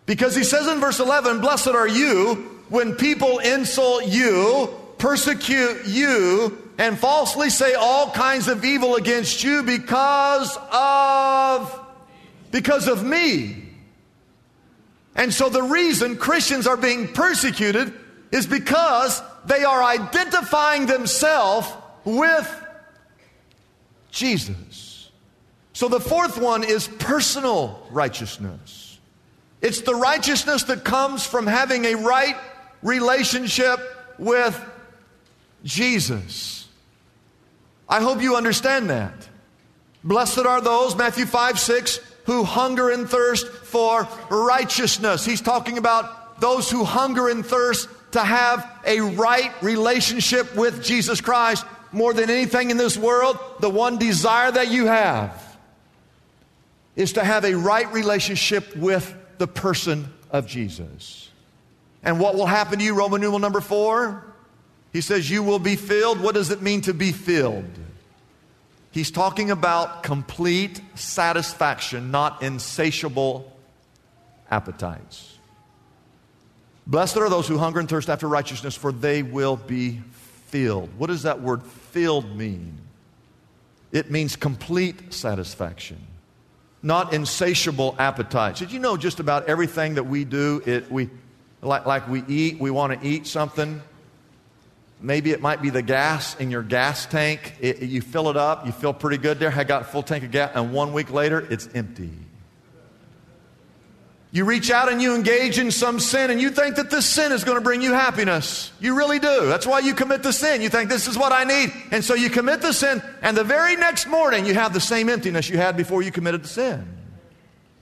Because 0.05 0.35
he 0.37 0.45
says 0.45 0.67
in 0.67 0.81
verse 0.81 1.01
11, 1.01 1.41
Blessed 1.41 1.69
are 1.69 1.89
you 1.89 2.63
when 2.69 2.97
people 2.97 3.39
insult 3.39 4.07
you, 4.07 4.75
persecute 4.99 5.87
you, 5.87 6.66
and 6.79 6.99
falsely 6.99 7.51
say 7.51 7.75
all 7.75 8.11
kinds 8.11 8.49
of 8.49 8.65
evil 8.65 8.97
against 8.97 9.43
you 9.43 9.63
because 9.63 10.57
of 10.73 11.81
because 12.51 12.89
of 12.89 13.05
me. 13.05 13.65
And 15.15 15.33
so 15.33 15.49
the 15.49 15.63
reason 15.63 16.17
Christians 16.17 16.67
are 16.67 16.77
being 16.77 17.09
persecuted 17.09 17.93
is 18.31 18.47
because 18.47 19.23
they 19.47 19.65
are 19.65 19.83
identifying 19.83 20.87
themselves 20.87 21.69
with 22.05 22.65
Jesus. 24.11 25.11
So 25.73 25.89
the 25.89 26.01
fourth 26.01 26.39
one 26.39 26.65
is 26.65 26.89
personal 26.89 27.87
righteousness. 27.91 28.99
It's 29.61 29.81
the 29.83 29.95
righteousness 29.95 30.65
that 30.65 30.85
comes 30.85 31.27
from 31.27 31.47
having 31.47 31.85
a 31.85 31.95
right 31.97 32.37
relationship 32.83 33.81
with 34.19 34.59
Jesus. 35.65 36.56
I 37.89 38.01
hope 38.01 38.21
you 38.21 38.37
understand 38.37 38.91
that. 38.91 39.29
Blessed 40.03 40.39
are 40.39 40.61
those, 40.61 40.97
Matthew 40.97 41.27
5 41.27 41.59
6, 41.59 42.01
who 42.25 42.45
hunger 42.45 42.91
and 42.91 43.09
thirst 43.09 43.49
for 43.49 44.09
righteousness. 44.31 45.25
He's 45.25 45.41
talking 45.41 45.79
about 45.79 46.41
those 46.41 46.71
who 46.71 46.85
hunger 46.85 47.29
and 47.29 47.45
thirst 47.45 47.89
to 48.13 48.21
have 48.21 48.69
a 48.85 49.01
right 49.01 49.51
relationship 49.63 50.55
with 50.57 50.83
Jesus 50.83 51.21
Christ 51.21 51.65
more 51.93 52.13
than 52.13 52.31
anything 52.31 52.71
in 52.71 52.77
this 52.77 52.97
world. 52.97 53.39
The 53.61 53.71
one 53.71 53.99
desire 53.99 54.51
that 54.51 54.71
you 54.71 54.87
have 54.87 55.43
is 56.95 57.15
to 57.15 57.25
have 57.25 57.45
a 57.45 57.55
right 57.55 57.93
relationship 57.93 58.77
with 58.77 59.15
the 59.39 59.47
person 59.47 60.13
of 60.31 60.47
Jesus. 60.47 61.31
And 62.03 62.21
what 62.21 62.35
will 62.35 62.47
happen 62.47 62.79
to 62.79 62.85
you, 62.85 62.95
Roman 62.95 63.21
numeral 63.21 63.39
number 63.39 63.61
four? 63.61 64.25
He 64.97 65.03
says, 65.03 65.29
You 65.29 65.43
will 65.43 65.59
be 65.59 65.77
filled. 65.77 66.21
What 66.21 66.35
does 66.35 66.51
it 66.51 66.63
mean 66.63 66.81
to 66.81 66.95
be 66.95 67.13
filled? 67.13 67.69
He's 68.93 69.11
talking 69.11 69.51
about 69.51 70.03
complete 70.03 70.81
satisfaction, 70.95 72.11
not 72.11 72.43
insatiable 72.43 73.53
appetites. 74.51 75.37
Blessed 76.87 77.19
are 77.19 77.29
those 77.29 77.47
who 77.47 77.59
hunger 77.59 77.79
and 77.79 77.87
thirst 77.87 78.09
after 78.09 78.27
righteousness, 78.27 78.75
for 78.75 78.91
they 78.91 79.23
will 79.23 79.57
be 79.57 80.01
filled. 80.47 80.89
What 80.97 81.09
does 81.09 81.25
that 81.25 81.43
word 81.43 81.63
filled 81.63 82.35
mean? 82.35 82.79
It 83.93 84.11
means 84.11 84.35
complete 84.35 85.13
satisfaction, 85.13 85.99
not 86.83 87.13
insatiable 87.13 87.97
appetite. 87.99 88.57
Did 88.57 88.73
you 88.73 88.79
know 88.79 88.97
just 88.97 89.21
about 89.21 89.47
everything 89.47 89.97
that 89.97 90.05
we 90.05 90.25
do, 90.25 90.63
it, 90.65 90.91
we, 90.91 91.11
like, 91.61 91.85
like 91.85 92.09
we 92.09 92.25
eat, 92.29 92.59
we 92.59 92.71
want 92.71 92.99
to 92.99 93.07
eat 93.07 93.27
something? 93.27 93.83
Maybe 95.01 95.31
it 95.31 95.41
might 95.43 95.61
be 95.61 95.71
the 95.71 95.83
gas 95.83 96.37
in 96.37 96.51
your 96.51 96.63
gas 96.63 97.07
tank. 97.07 97.57
It, 97.61 97.83
you 97.83 98.01
fill 98.01 98.31
it 98.31 98.37
up, 98.37 98.65
you 98.65 98.73
feel 98.73 98.95
pretty 98.95 99.19
good 99.19 99.39
there. 99.39 99.53
I 99.55 99.65
got 99.65 99.87
full 99.87 100.03
tank 100.03 100.25
of 100.25 100.31
gas, 100.31 100.53
and 100.55 100.73
one 100.73 100.93
week 100.93 101.13
later, 101.13 101.47
it's 101.51 101.69
empty. 101.75 102.11
You 104.33 104.45
reach 104.45 104.71
out 104.71 104.91
and 104.91 105.01
you 105.01 105.15
engage 105.15 105.59
in 105.59 105.71
some 105.71 106.01
sin, 106.01 106.31
and 106.31 106.41
you 106.41 106.51
think 106.51 106.77
that 106.77 106.91
this 106.91 107.07
sin 107.07 107.33
is 107.33 107.45
going 107.45 107.57
to 107.57 107.63
bring 107.63 107.81
you 107.81 107.93
happiness. 107.93 108.73
You 108.81 108.97
really 108.97 109.19
do. 109.19 109.47
That's 109.47 109.67
why 109.67 109.79
you 109.79 109.95
commit 109.95 110.23
the 110.23 110.33
sin. 110.33 110.61
You 110.61 110.69
think 110.69 110.91
this 110.91 111.07
is 111.07 111.17
what 111.17 111.33
I 111.33 111.45
need. 111.45 111.73
And 111.91 112.05
so 112.05 112.15
you 112.15 112.29
commit 112.29 112.61
the 112.61 112.73
sin, 112.73 113.03
and 113.23 113.37
the 113.37 113.45
very 113.45 113.77
next 113.77 114.07
morning, 114.07 114.45
you 114.45 114.55
have 114.55 114.73
the 114.73 114.81
same 114.81 115.09
emptiness 115.09 115.49
you 115.49 115.57
had 115.59 115.77
before 115.77 116.03
you 116.03 116.11
committed 116.11 116.43
the 116.43 116.49
sin. 116.49 116.97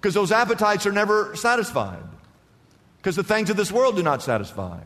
Because 0.01 0.15
those 0.15 0.33
appetites 0.33 0.85
are 0.87 0.93
never 0.93 1.35
satisfied. 1.35 2.03
Because 2.99 3.17
the 3.17 3.25
things 3.25 3.51
of 3.51 3.57
this 3.57 3.73
world 3.73 3.97
do 3.97 4.03
not 4.03 4.23
satisfy. 4.23 4.81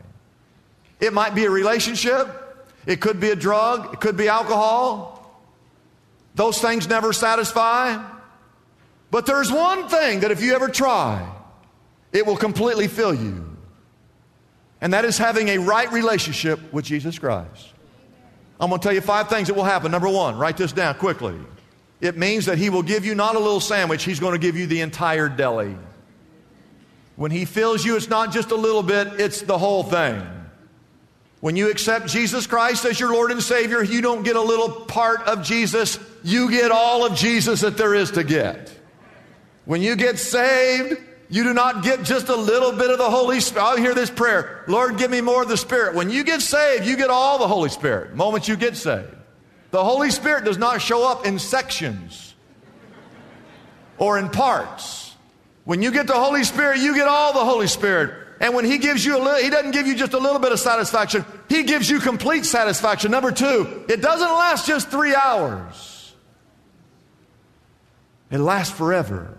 It 0.99 1.13
might 1.13 1.35
be 1.35 1.45
a 1.45 1.49
relationship, 1.49 2.27
it 2.85 2.99
could 3.01 3.19
be 3.19 3.29
a 3.29 3.35
drug, 3.35 3.93
it 3.93 3.99
could 3.99 4.17
be 4.17 4.27
alcohol. 4.27 5.15
Those 6.35 6.61
things 6.61 6.87
never 6.87 7.13
satisfy. 7.13 8.01
But 9.11 9.25
there's 9.25 9.51
one 9.51 9.87
thing 9.89 10.21
that 10.21 10.31
if 10.31 10.41
you 10.41 10.53
ever 10.53 10.69
try, 10.69 11.27
it 12.11 12.25
will 12.25 12.37
completely 12.37 12.87
fill 12.87 13.13
you. 13.13 13.57
And 14.81 14.93
that 14.93 15.03
is 15.03 15.17
having 15.17 15.49
a 15.49 15.57
right 15.57 15.91
relationship 15.91 16.71
with 16.71 16.85
Jesus 16.85 17.19
Christ. 17.19 17.73
I'm 18.59 18.69
going 18.69 18.79
to 18.79 18.83
tell 18.83 18.93
you 18.93 19.01
five 19.01 19.29
things 19.29 19.47
that 19.47 19.53
will 19.53 19.63
happen. 19.63 19.91
Number 19.91 20.09
one, 20.09 20.37
write 20.37 20.57
this 20.57 20.71
down 20.71 20.95
quickly. 20.95 21.35
It 22.01 22.17
means 22.17 22.45
that 22.45 22.57
He 22.57 22.69
will 22.69 22.83
give 22.83 23.05
you 23.05 23.15
not 23.15 23.35
a 23.35 23.39
little 23.39 23.59
sandwich, 23.59 24.03
He's 24.03 24.19
going 24.19 24.33
to 24.33 24.39
give 24.39 24.55
you 24.55 24.67
the 24.67 24.81
entire 24.81 25.27
deli. 25.27 25.75
When 27.15 27.31
He 27.31 27.45
fills 27.45 27.83
you, 27.85 27.97
it's 27.97 28.09
not 28.09 28.31
just 28.31 28.51
a 28.51 28.55
little 28.55 28.83
bit, 28.83 29.19
it's 29.19 29.41
the 29.41 29.57
whole 29.57 29.83
thing. 29.83 30.21
When 31.39 31.55
you 31.55 31.69
accept 31.71 32.07
Jesus 32.07 32.47
Christ 32.47 32.83
as 32.85 32.99
your 32.99 33.13
Lord 33.13 33.31
and 33.31 33.41
Savior, 33.41 33.81
you 33.81 34.01
don't 34.01 34.23
get 34.23 34.35
a 34.35 34.41
little 34.41 34.69
part 34.69 35.21
of 35.21 35.43
Jesus, 35.43 35.97
you 36.23 36.51
get 36.51 36.71
all 36.71 37.05
of 37.05 37.15
Jesus 37.15 37.61
that 37.61 37.77
there 37.77 37.95
is 37.95 38.11
to 38.11 38.23
get. 38.23 38.73
When 39.65 39.81
you 39.81 39.95
get 39.95 40.19
saved, 40.19 40.99
you 41.29 41.43
do 41.43 41.53
not 41.53 41.83
get 41.83 42.03
just 42.03 42.27
a 42.27 42.35
little 42.35 42.71
bit 42.71 42.89
of 42.89 42.97
the 42.97 43.09
Holy 43.09 43.39
Spirit. 43.39 43.63
I'll 43.63 43.73
oh, 43.73 43.77
hear 43.77 43.93
this 43.93 44.09
prayer 44.09 44.65
Lord, 44.67 44.97
give 44.97 45.11
me 45.11 45.21
more 45.21 45.43
of 45.43 45.47
the 45.47 45.57
Spirit. 45.57 45.95
When 45.95 46.09
you 46.09 46.23
get 46.23 46.41
saved, 46.41 46.85
you 46.85 46.97
get 46.97 47.09
all 47.09 47.37
the 47.37 47.47
Holy 47.47 47.69
Spirit, 47.69 48.11
the 48.11 48.15
moment 48.17 48.47
you 48.47 48.57
get 48.57 48.75
saved. 48.75 49.15
The 49.71 49.83
Holy 49.83 50.09
Spirit 50.09 50.43
does 50.43 50.57
not 50.57 50.81
show 50.81 51.07
up 51.07 51.25
in 51.25 51.37
sections 51.37 52.33
or 53.97 54.17
in 54.17 54.29
parts. 54.29 55.15
When 55.65 55.83
you 55.83 55.91
get 55.91 56.07
the 56.07 56.13
Holy 56.13 56.43
Spirit, 56.43 56.79
you 56.79 56.95
get 56.95 57.07
all 57.07 57.31
the 57.31 57.45
Holy 57.45 57.67
Spirit. 57.67 58.28
And 58.39 58.53
when 58.53 58.65
He 58.65 58.77
gives 58.77 59.05
you 59.05 59.17
a 59.17 59.19
little, 59.19 59.41
He 59.43 59.49
doesn't 59.49 59.71
give 59.71 59.87
you 59.87 59.95
just 59.95 60.13
a 60.13 60.19
little 60.19 60.39
bit 60.39 60.51
of 60.51 60.59
satisfaction, 60.59 61.25
He 61.47 61.63
gives 61.63 61.89
you 61.89 61.99
complete 61.99 62.45
satisfaction. 62.45 63.11
Number 63.11 63.31
two, 63.31 63.85
it 63.89 64.01
doesn't 64.01 64.27
last 64.27 64.67
just 64.67 64.89
three 64.89 65.15
hours, 65.15 66.13
it 68.31 68.39
lasts 68.39 68.75
forever. 68.75 69.35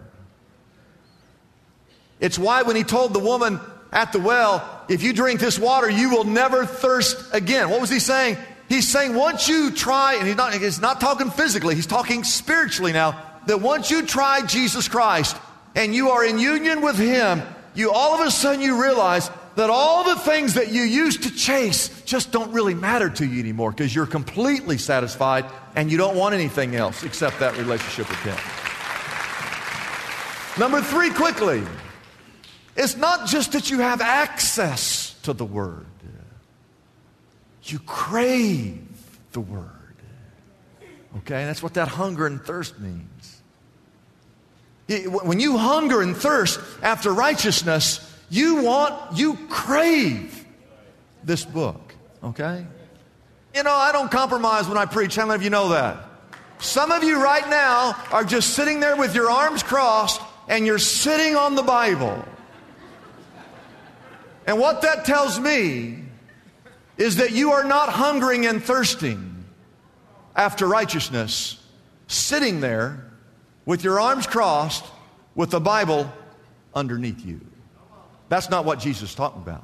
It's 2.20 2.38
why 2.38 2.62
when 2.62 2.76
he 2.76 2.84
told 2.84 3.14
the 3.14 3.18
woman 3.18 3.58
at 3.92 4.12
the 4.12 4.20
well, 4.20 4.84
if 4.88 5.02
you 5.02 5.12
drink 5.12 5.40
this 5.40 5.58
water, 5.58 5.88
you 5.88 6.10
will 6.10 6.24
never 6.24 6.66
thirst 6.66 7.32
again. 7.32 7.70
What 7.70 7.80
was 7.80 7.90
he 7.90 7.98
saying? 7.98 8.36
He's 8.68 8.86
saying 8.86 9.14
once 9.14 9.48
you 9.48 9.72
try, 9.72 10.14
and 10.14 10.26
he's 10.28 10.36
not, 10.36 10.54
he's 10.54 10.80
not 10.80 11.00
talking 11.00 11.30
physically, 11.30 11.74
he's 11.74 11.86
talking 11.86 12.22
spiritually 12.22 12.92
now, 12.92 13.20
that 13.46 13.60
once 13.60 13.90
you 13.90 14.06
try 14.06 14.46
Jesus 14.46 14.86
Christ 14.86 15.36
and 15.74 15.94
you 15.94 16.10
are 16.10 16.24
in 16.24 16.38
union 16.38 16.82
with 16.82 16.96
him, 16.96 17.42
you 17.80 17.90
all 17.90 18.14
of 18.14 18.20
a 18.26 18.30
sudden 18.30 18.60
you 18.60 18.80
realize 18.80 19.30
that 19.56 19.70
all 19.70 20.04
the 20.04 20.16
things 20.20 20.54
that 20.54 20.70
you 20.70 20.82
used 20.82 21.24
to 21.24 21.34
chase 21.34 22.02
just 22.02 22.30
don't 22.30 22.52
really 22.52 22.74
matter 22.74 23.10
to 23.10 23.26
you 23.26 23.40
anymore 23.40 23.72
because 23.72 23.94
you're 23.94 24.06
completely 24.06 24.78
satisfied 24.78 25.44
and 25.74 25.90
you 25.90 25.98
don't 25.98 26.16
want 26.16 26.34
anything 26.34 26.76
else 26.76 27.02
except 27.02 27.40
that 27.40 27.56
relationship 27.56 28.08
with 28.08 28.18
him. 28.22 28.36
Number 30.58 30.80
three, 30.80 31.10
quickly. 31.10 31.62
It's 32.76 32.96
not 32.96 33.28
just 33.28 33.52
that 33.52 33.70
you 33.70 33.80
have 33.80 34.00
access 34.00 35.14
to 35.22 35.32
the 35.32 35.44
Word, 35.44 35.86
you 37.64 37.78
crave 37.80 38.80
the 39.32 39.40
Word. 39.40 39.66
Okay, 41.18 41.44
that's 41.44 41.62
what 41.62 41.74
that 41.74 41.88
hunger 41.88 42.26
and 42.26 42.40
thirst 42.40 42.78
means. 42.78 43.29
When 44.90 45.38
you 45.38 45.56
hunger 45.56 46.02
and 46.02 46.16
thirst 46.16 46.58
after 46.82 47.12
righteousness, 47.12 48.00
you 48.28 48.62
want, 48.62 49.16
you 49.16 49.36
crave 49.48 50.44
this 51.22 51.44
book. 51.44 51.94
Okay? 52.24 52.66
You 53.54 53.62
know, 53.62 53.72
I 53.72 53.92
don't 53.92 54.10
compromise 54.10 54.68
when 54.68 54.78
I 54.78 54.86
preach. 54.86 55.14
How 55.14 55.26
many 55.26 55.36
of 55.36 55.42
you 55.42 55.50
know 55.50 55.68
that? 55.68 55.96
Some 56.58 56.90
of 56.90 57.04
you 57.04 57.22
right 57.22 57.48
now 57.48 57.94
are 58.10 58.24
just 58.24 58.54
sitting 58.54 58.80
there 58.80 58.96
with 58.96 59.14
your 59.14 59.30
arms 59.30 59.62
crossed 59.62 60.20
and 60.48 60.66
you're 60.66 60.78
sitting 60.78 61.36
on 61.36 61.54
the 61.54 61.62
Bible. 61.62 62.24
And 64.46 64.58
what 64.58 64.82
that 64.82 65.04
tells 65.04 65.38
me 65.38 66.02
is 66.98 67.16
that 67.16 67.30
you 67.30 67.52
are 67.52 67.64
not 67.64 67.88
hungering 67.88 68.44
and 68.44 68.62
thirsting 68.62 69.44
after 70.34 70.66
righteousness, 70.66 71.62
sitting 72.08 72.60
there 72.60 73.09
with 73.70 73.84
your 73.84 74.00
arms 74.00 74.26
crossed 74.26 74.84
with 75.36 75.50
the 75.50 75.60
Bible 75.60 76.12
underneath 76.74 77.24
you. 77.24 77.40
That's 78.28 78.50
not 78.50 78.64
what 78.64 78.80
Jesus 78.80 79.14
talking 79.14 79.42
about. 79.42 79.62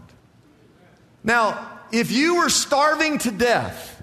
Now, 1.24 1.80
if 1.90 2.12
you 2.12 2.36
were 2.36 2.48
starving 2.48 3.18
to 3.18 3.32
death 3.32 4.00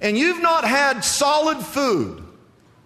and 0.00 0.16
you've 0.16 0.40
not 0.40 0.62
had 0.62 1.00
solid 1.00 1.58
food 1.58 2.22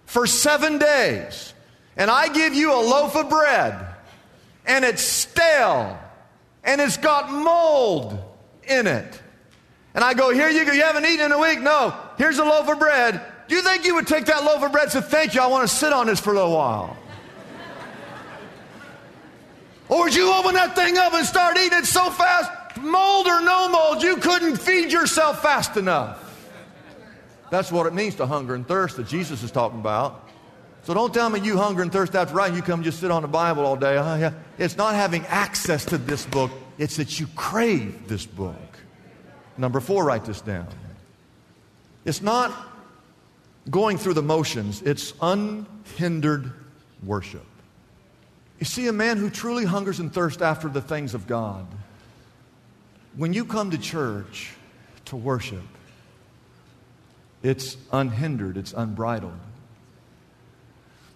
for 0.07 0.25
seven 0.25 0.79
days, 0.79 1.53
and 1.97 2.09
I 2.09 2.29
give 2.29 2.55
you 2.55 2.73
a 2.73 2.81
loaf 2.81 3.15
of 3.15 3.29
bread 3.29 3.85
and 4.65 4.83
it's 4.83 5.03
stale 5.03 5.99
and 6.63 6.81
it's 6.81 6.97
got 6.97 7.31
mold 7.31 8.17
in 8.67 8.87
it. 8.87 9.21
And 9.93 10.03
I 10.03 10.15
go, 10.15 10.33
Here 10.33 10.49
you 10.49 10.65
go, 10.65 10.71
you 10.71 10.81
haven't 10.81 11.05
eaten 11.05 11.27
in 11.27 11.31
a 11.31 11.39
week? 11.39 11.61
No, 11.61 11.93
here's 12.17 12.39
a 12.39 12.43
loaf 12.43 12.67
of 12.67 12.79
bread. 12.79 13.21
Do 13.47 13.55
you 13.55 13.61
think 13.61 13.85
you 13.85 13.95
would 13.95 14.07
take 14.07 14.25
that 14.25 14.43
loaf 14.43 14.63
of 14.63 14.71
bread 14.71 14.85
and 14.85 14.91
say, 14.91 15.01
Thank 15.01 15.35
you, 15.35 15.41
I 15.41 15.47
want 15.47 15.67
to 15.67 15.73
sit 15.73 15.93
on 15.93 16.07
this 16.07 16.19
for 16.19 16.31
a 16.31 16.35
little 16.35 16.51
while? 16.51 16.97
or 19.89 20.03
would 20.03 20.15
you 20.15 20.31
open 20.33 20.55
that 20.55 20.75
thing 20.75 20.97
up 20.97 21.13
and 21.13 21.25
start 21.25 21.57
eating 21.57 21.77
it 21.77 21.85
so 21.85 22.09
fast, 22.09 22.49
mold 22.81 23.27
or 23.27 23.41
no 23.41 23.69
mold, 23.69 24.01
you 24.01 24.17
couldn't 24.17 24.57
feed 24.57 24.91
yourself 24.91 25.41
fast 25.41 25.77
enough? 25.77 26.21
That's 27.51 27.71
what 27.71 27.85
it 27.85 27.93
means 27.93 28.15
to 28.15 28.25
hunger 28.25 28.55
and 28.55 28.67
thirst 28.67 28.97
that 28.97 29.07
Jesus 29.07 29.43
is 29.43 29.51
talking 29.51 29.79
about. 29.79 30.27
So 30.83 30.93
don't 30.93 31.13
tell 31.13 31.29
me 31.29 31.39
you 31.39 31.57
hunger 31.57 31.81
and 31.81 31.91
thirst 31.91 32.15
after 32.15 32.35
writing, 32.35 32.55
you 32.55 32.61
come 32.61 32.83
just 32.83 32.99
sit 32.99 33.11
on 33.11 33.21
the 33.21 33.27
Bible 33.27 33.65
all 33.65 33.75
day. 33.75 33.97
Uh, 33.97 34.17
yeah. 34.17 34.33
It's 34.57 34.77
not 34.77 34.95
having 34.95 35.25
access 35.27 35.85
to 35.85 35.97
this 35.97 36.25
book, 36.25 36.51
it's 36.77 36.97
that 36.97 37.19
you 37.19 37.27
crave 37.35 38.07
this 38.07 38.25
book. 38.25 38.55
Number 39.57 39.79
four, 39.79 40.03
write 40.03 40.25
this 40.25 40.41
down. 40.41 40.67
It's 42.03 42.21
not 42.21 42.51
going 43.69 43.97
through 43.97 44.13
the 44.13 44.23
motions, 44.23 44.81
it's 44.81 45.13
unhindered 45.21 46.51
worship. 47.03 47.45
You 48.59 48.65
see, 48.65 48.87
a 48.87 48.93
man 48.93 49.17
who 49.17 49.29
truly 49.29 49.65
hungers 49.65 49.99
and 49.99 50.13
thirsts 50.13 50.41
after 50.41 50.69
the 50.69 50.81
things 50.81 51.13
of 51.13 51.27
God, 51.27 51.67
when 53.15 53.33
you 53.33 53.45
come 53.45 53.71
to 53.71 53.77
church 53.77 54.53
to 55.05 55.15
worship, 55.15 55.63
it's 57.43 57.77
unhindered, 57.91 58.57
it's 58.57 58.73
unbridled. 58.73 59.39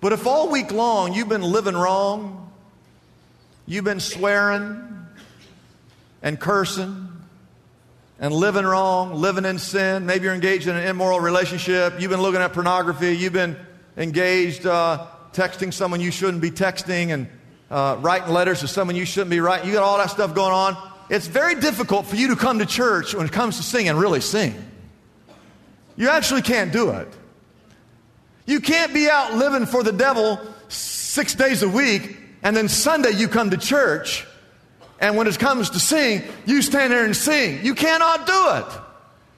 But 0.02 0.14
if 0.14 0.28
all 0.28 0.50
week 0.50 0.72
long 0.72 1.14
you've 1.14 1.30
been 1.30 1.42
living 1.42 1.76
wrong, 1.76 2.52
you've 3.66 3.86
been 3.86 4.00
swearing 4.00 5.08
and 6.22 6.40
cursing 6.40 7.09
and 8.20 8.34
living 8.34 8.66
wrong, 8.66 9.16
living 9.16 9.46
in 9.46 9.58
sin, 9.58 10.06
maybe 10.06 10.26
you're 10.26 10.34
engaged 10.34 10.68
in 10.68 10.76
an 10.76 10.86
immoral 10.88 11.20
relationship, 11.20 12.00
you've 12.00 12.12
been 12.12 12.22
looking 12.22 12.42
at 12.42 12.54
pornography, 12.54 13.16
you've 13.16 13.34
been 13.34 13.56
engaged 13.96 14.66
uh, 14.66 15.08
texting 15.32 15.74
someone 15.74 16.02
you 16.02 16.12
shouldn't 16.12 16.42
be 16.42 16.52
texting 16.52 17.14
and 17.14 17.28
uh, 17.72 17.98
writing 18.00 18.34
letters 18.34 18.60
to 18.60 18.68
someone 18.68 18.96
you 18.96 19.06
shouldn't 19.06 19.30
be 19.30 19.40
writing, 19.40 19.68
you 19.68 19.74
got 19.74 19.84
all 19.84 19.98
that 19.98 20.10
stuff 20.10 20.36
going 20.36 20.54
on. 20.54 20.78
It's 21.10 21.28
very 21.28 21.56
difficult 21.56 22.06
for 22.06 22.16
you 22.16 22.28
to 22.30 22.36
come 22.36 22.60
to 22.60 22.66
church 22.66 23.16
when 23.16 23.26
it 23.26 23.32
comes 23.32 23.58
to 23.58 23.64
singing, 23.64 23.96
really 23.96 24.22
sing. 24.22 24.54
You 25.96 26.10
actually 26.10 26.42
can't 26.42 26.72
do 26.72 26.92
it. 26.92 27.08
You 28.46 28.60
can't 28.60 28.94
be 28.94 29.10
out 29.10 29.34
living 29.36 29.66
for 29.66 29.84
the 29.84 29.92
devil 29.92 30.40
six 30.68 31.36
days 31.36 31.64
a 31.64 31.70
week 31.70 32.18
and 32.42 32.56
then 32.56 32.68
Sunday 32.68 33.12
you 33.12 33.28
come 33.28 33.50
to 33.50 33.58
church 33.58 34.26
And 35.00 35.16
when 35.16 35.28
it 35.28 35.40
comes 35.40 35.70
to 35.72 35.80
sing, 35.80 36.24
you 36.46 36.62
stand 36.62 36.92
there 36.92 37.06
and 37.06 37.16
sing. 37.16 37.66
You 37.66 37.74
cannot 37.74 38.28
do 38.28 38.46
it. 38.56 38.66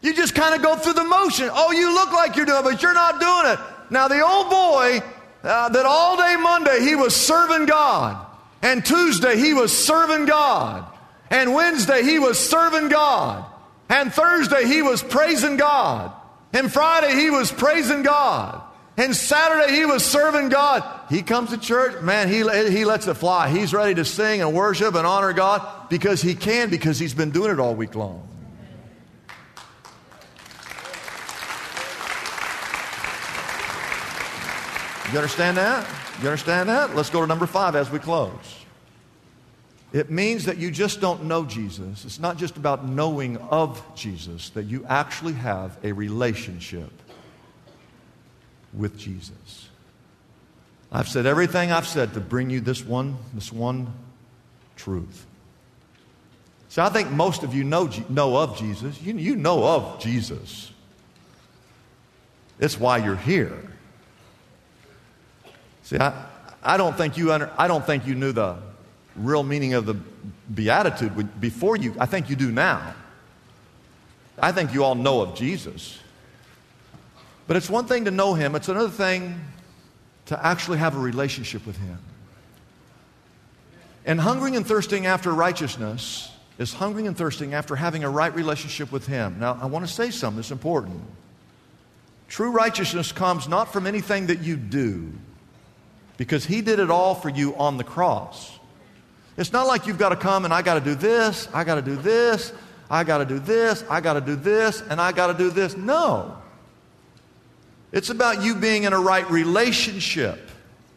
You 0.02 0.14
just 0.16 0.34
kind 0.34 0.56
of 0.56 0.64
go 0.64 0.76
through 0.76 0.94
the 0.94 1.04
motion. 1.04 1.50
Oh, 1.52 1.72
you 1.72 1.94
look 1.94 2.12
like 2.12 2.36
you're 2.36 2.46
doing 2.46 2.60
it, 2.60 2.64
but 2.64 2.82
you're 2.82 2.94
not 2.94 3.20
doing 3.20 3.54
it. 3.54 3.60
Now, 3.92 4.08
the 4.08 4.26
old 4.26 4.50
boy 4.50 5.02
uh, 5.44 5.70
that 5.70 5.86
all 5.86 6.18
day 6.18 6.36
Monday 6.40 6.80
he 6.82 6.96
was 6.96 7.16
serving 7.16 7.68
God, 7.68 8.26
and 8.62 8.86
Tuesday 8.86 9.38
he 9.38 9.54
was 9.54 9.76
serving 9.76 10.26
God, 10.26 10.86
and 11.30 11.54
Wednesday 11.54 12.04
he 12.04 12.20
was 12.20 12.40
serving 12.40 12.90
God, 12.90 13.46
and 13.90 14.14
Thursday 14.14 14.66
he 14.66 14.82
was 14.82 15.04
praising 15.04 15.58
God, 15.58 16.12
and 16.54 16.72
Friday 16.72 17.16
he 17.16 17.30
was 17.30 17.52
praising 17.52 18.04
God. 18.04 18.62
And 19.02 19.16
Saturday 19.16 19.74
he 19.74 19.84
was 19.84 20.06
serving 20.06 20.50
God. 20.50 20.84
He 21.10 21.24
comes 21.24 21.50
to 21.50 21.58
church, 21.58 22.04
man, 22.04 22.28
he, 22.28 22.48
he 22.70 22.86
lets 22.86 23.08
it 23.08 23.16
fly. 23.16 23.50
He's 23.50 23.74
ready 23.74 23.96
to 23.96 24.06
sing 24.06 24.42
and 24.42 24.54
worship 24.54 24.94
and 24.94 25.08
honor 25.08 25.34
God 25.34 25.90
because 25.90 26.22
he 26.22 26.36
can, 26.36 26.70
because 26.70 27.00
he's 27.00 27.16
been 27.16 27.32
doing 27.32 27.50
it 27.50 27.60
all 27.60 27.74
week 27.74 27.96
long. 27.96 28.28
You 35.12 35.18
understand 35.18 35.58
that? 35.58 35.90
You 36.22 36.28
understand 36.28 36.70
that? 36.70 36.96
Let's 36.96 37.10
go 37.10 37.22
to 37.22 37.28
number 37.28 37.48
five 37.48 37.76
as 37.76 37.90
we 37.90 37.98
close. 37.98 38.60
It 39.94 40.12
means 40.12 40.46
that 40.46 40.60
you 40.60 40.70
just 40.70 41.02
don't 41.02 41.24
know 41.24 41.44
Jesus. 41.44 42.06
It's 42.06 42.20
not 42.20 42.38
just 42.38 42.56
about 42.56 42.88
knowing 42.88 43.38
of 43.38 43.84
Jesus, 43.96 44.52
that 44.52 44.66
you 44.66 44.86
actually 44.88 45.34
have 45.34 45.80
a 45.84 45.92
relationship 45.92 46.92
with 48.74 48.98
Jesus. 48.98 49.70
I've 50.92 51.08
said 51.08 51.26
everything 51.26 51.72
I've 51.72 51.88
said 51.88 52.14
to 52.16 52.20
bring 52.20 52.50
you 52.50 52.60
this 52.60 52.84
one, 52.84 53.18
this 53.34 53.52
one 53.52 53.94
truth. 54.76 55.26
So 56.70 56.84
I 56.84 56.90
think 56.90 57.12
most 57.12 57.44
of 57.44 57.54
you 57.54 57.64
know, 57.64 57.90
know 58.10 58.38
of 58.38 58.58
Jesus. 58.58 59.02
You, 59.02 59.18
you 59.18 59.36
know 59.36 59.64
of 59.64 60.00
Jesus. 60.00 60.72
It's 62.60 62.80
why 62.80 62.98
you're 62.98 63.16
here. 63.16 63.58
See, 65.84 65.98
I, 65.98 66.26
I, 66.64 66.78
don't 66.78 66.96
think 66.96 67.18
you 67.18 67.34
under, 67.34 67.52
I 67.58 67.68
don't 67.68 67.86
think 67.86 68.06
you 68.06 68.16
knew 68.16 68.32
the 68.32 68.58
real 69.16 69.44
meaning 69.44 69.74
of 69.74 69.86
the 69.86 69.96
beatitude 70.54 71.42
before 71.42 71.76
you. 71.76 71.96
I 72.00 72.06
think 72.06 72.30
you 72.30 72.36
do 72.36 72.52
now. 72.52 72.94
I 74.38 74.52
think 74.52 74.74
you 74.74 74.84
all 74.84 74.96
know 74.96 75.22
of 75.22 75.36
Jesus. 75.36 76.00
But 77.48 77.58
it's 77.58 77.70
one 77.70 77.86
thing 77.86 78.06
to 78.06 78.12
know 78.12 78.34
him, 78.34 78.56
it's 78.56 78.70
another 78.70 78.90
thing 78.90 79.40
to 80.28 80.46
actually 80.46 80.78
have 80.78 80.96
a 80.96 81.00
relationship 81.00 81.66
with 81.66 81.78
him. 81.78 81.98
And 84.06 84.20
hungering 84.20 84.56
and 84.56 84.66
thirsting 84.66 85.06
after 85.06 85.32
righteousness 85.32 86.32
is 86.58 86.74
hungering 86.74 87.08
and 87.08 87.18
thirsting 87.18 87.54
after 87.54 87.76
having 87.76 88.04
a 88.04 88.10
right 88.10 88.34
relationship 88.34 88.92
with 88.92 89.08
him. 89.08 89.38
Now, 89.40 89.58
I 89.62 89.66
want 89.66 89.86
to 89.86 89.92
say 89.92 90.12
something 90.12 90.38
that's 90.38 90.52
important. 90.52 91.02
True 92.28 92.52
righteousness 92.52 93.12
comes 93.12 93.48
not 93.48 93.74
from 93.74 93.86
anything 93.86 94.28
that 94.28 94.40
you 94.40 94.56
do, 94.56 95.12
because 96.18 96.46
he 96.46 96.62
did 96.62 96.80
it 96.80 96.90
all 96.90 97.14
for 97.14 97.30
you 97.30 97.56
on 97.56 97.78
the 97.78 97.84
cross. 97.84 98.58
It's 99.38 99.52
not 99.52 99.68
like 99.68 99.88
you've 99.88 99.98
got 99.98 100.10
to 100.10 100.16
come 100.16 100.46
and 100.46 100.54
I 100.54 100.62
got 100.62 100.76
to 100.76 100.82
do 100.82 100.96
this, 100.96 101.48
I 101.54 101.64
got 101.64 101.76
to 101.76 101.82
do 101.82 101.96
this, 101.96 102.54
I 102.90 103.04
got 103.04 103.20
to 103.20 103.26
do 103.26 103.40
this, 103.40 103.84
I 103.90 104.02
got 104.02 104.14
to 104.14 104.22
do 104.22 104.36
this, 104.36 104.82
and 104.82 105.02
I 105.02 105.12
got 105.12 105.28
to 105.28 105.34
do 105.34 105.50
this. 105.50 105.76
No. 105.76 106.41
It's 107.92 108.10
about 108.10 108.42
you 108.42 108.56
being 108.56 108.84
in 108.84 108.94
a 108.94 109.00
right 109.00 109.30
relationship 109.30 110.50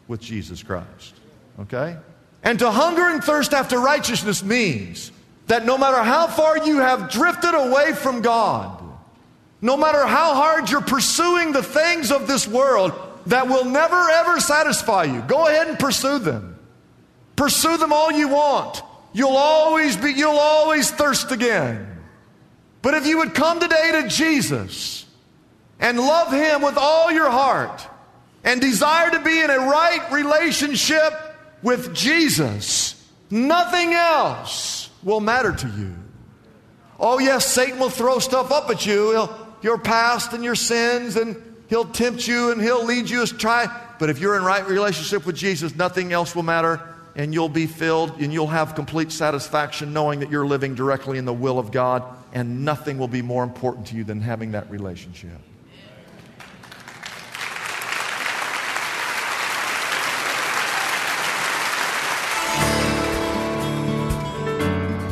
with 0.07 0.21
Jesus 0.21 0.63
Christ. 0.63 1.13
Okay? 1.59 1.97
And 2.43 2.59
to 2.59 2.71
hunger 2.71 3.03
and 3.03 3.23
thirst 3.23 3.53
after 3.53 3.79
righteousness 3.79 4.43
means 4.43 5.11
that 5.47 5.65
no 5.65 5.77
matter 5.77 6.01
how 6.03 6.27
far 6.27 6.65
you 6.65 6.77
have 6.77 7.09
drifted 7.09 7.53
away 7.53 7.93
from 7.93 8.21
God, 8.21 8.81
no 9.61 9.75
matter 9.75 10.05
how 10.05 10.35
hard 10.35 10.69
you're 10.69 10.81
pursuing 10.81 11.51
the 11.51 11.63
things 11.63 12.11
of 12.11 12.27
this 12.27 12.47
world, 12.47 12.93
that 13.27 13.47
will 13.47 13.65
never 13.65 13.95
ever 13.95 14.39
satisfy 14.39 15.03
you. 15.03 15.21
Go 15.21 15.47
ahead 15.47 15.67
and 15.67 15.79
pursue 15.79 16.19
them. 16.19 16.59
Pursue 17.35 17.77
them 17.77 17.91
all 17.91 18.11
you 18.11 18.27
want. 18.27 18.81
You'll 19.13 19.37
always 19.37 19.97
be, 19.97 20.11
you'll 20.11 20.37
always 20.37 20.91
thirst 20.91 21.31
again. 21.31 21.87
But 22.81 22.93
if 22.93 23.07
you 23.07 23.17
would 23.17 23.33
come 23.33 23.59
today 23.59 24.01
to 24.01 24.07
Jesus 24.07 25.04
and 25.79 25.99
love 25.99 26.31
Him 26.31 26.61
with 26.61 26.77
all 26.77 27.11
your 27.11 27.29
heart 27.29 27.87
and 28.43 28.61
desire 28.61 29.11
to 29.11 29.19
be 29.19 29.41
in 29.41 29.49
a 29.49 29.57
right 29.57 30.11
relationship 30.11 31.13
with 31.63 31.93
Jesus, 31.93 33.09
nothing 33.29 33.93
else 33.93 34.89
will 35.03 35.19
matter 35.19 35.51
to 35.51 35.67
you. 35.67 35.95
Oh, 36.99 37.19
yes, 37.19 37.45
Satan 37.51 37.79
will 37.79 37.89
throw 37.89 38.19
stuff 38.19 38.51
up 38.51 38.69
at 38.69 38.85
you, 38.85 39.11
He'll, 39.11 39.47
your 39.61 39.77
past 39.77 40.33
and 40.33 40.43
your 40.43 40.55
sins 40.55 41.15
and 41.15 41.41
He'll 41.67 41.85
tempt 41.85 42.27
you 42.27 42.51
and 42.51 42.61
he'll 42.61 42.85
lead 42.85 43.09
you 43.09 43.23
astray. 43.23 43.65
But 43.99 44.09
if 44.09 44.19
you're 44.19 44.37
in 44.37 44.43
right 44.43 44.67
relationship 44.67 45.25
with 45.25 45.35
Jesus, 45.35 45.75
nothing 45.75 46.13
else 46.13 46.35
will 46.35 46.43
matter 46.43 46.81
and 47.15 47.33
you'll 47.33 47.49
be 47.49 47.65
filled 47.65 48.19
and 48.19 48.31
you'll 48.31 48.47
have 48.47 48.75
complete 48.75 49.11
satisfaction 49.11 49.93
knowing 49.93 50.19
that 50.19 50.29
you're 50.29 50.45
living 50.45 50.75
directly 50.75 51.17
in 51.17 51.25
the 51.25 51.33
will 51.33 51.57
of 51.57 51.71
God 51.71 52.03
and 52.33 52.65
nothing 52.65 52.97
will 52.97 53.07
be 53.07 53.21
more 53.21 53.43
important 53.43 53.87
to 53.87 53.95
you 53.95 54.03
than 54.03 54.21
having 54.21 54.51
that 54.51 54.69
relationship. 54.69 55.39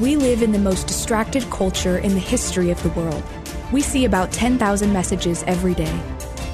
We 0.00 0.16
live 0.16 0.42
in 0.42 0.52
the 0.52 0.58
most 0.58 0.86
distracted 0.86 1.42
culture 1.50 1.98
in 1.98 2.14
the 2.14 2.20
history 2.20 2.70
of 2.70 2.82
the 2.82 2.90
world. 2.90 3.22
We 3.72 3.80
see 3.80 4.04
about 4.04 4.32
10,000 4.32 4.92
messages 4.92 5.42
every 5.46 5.74
day 5.74 6.00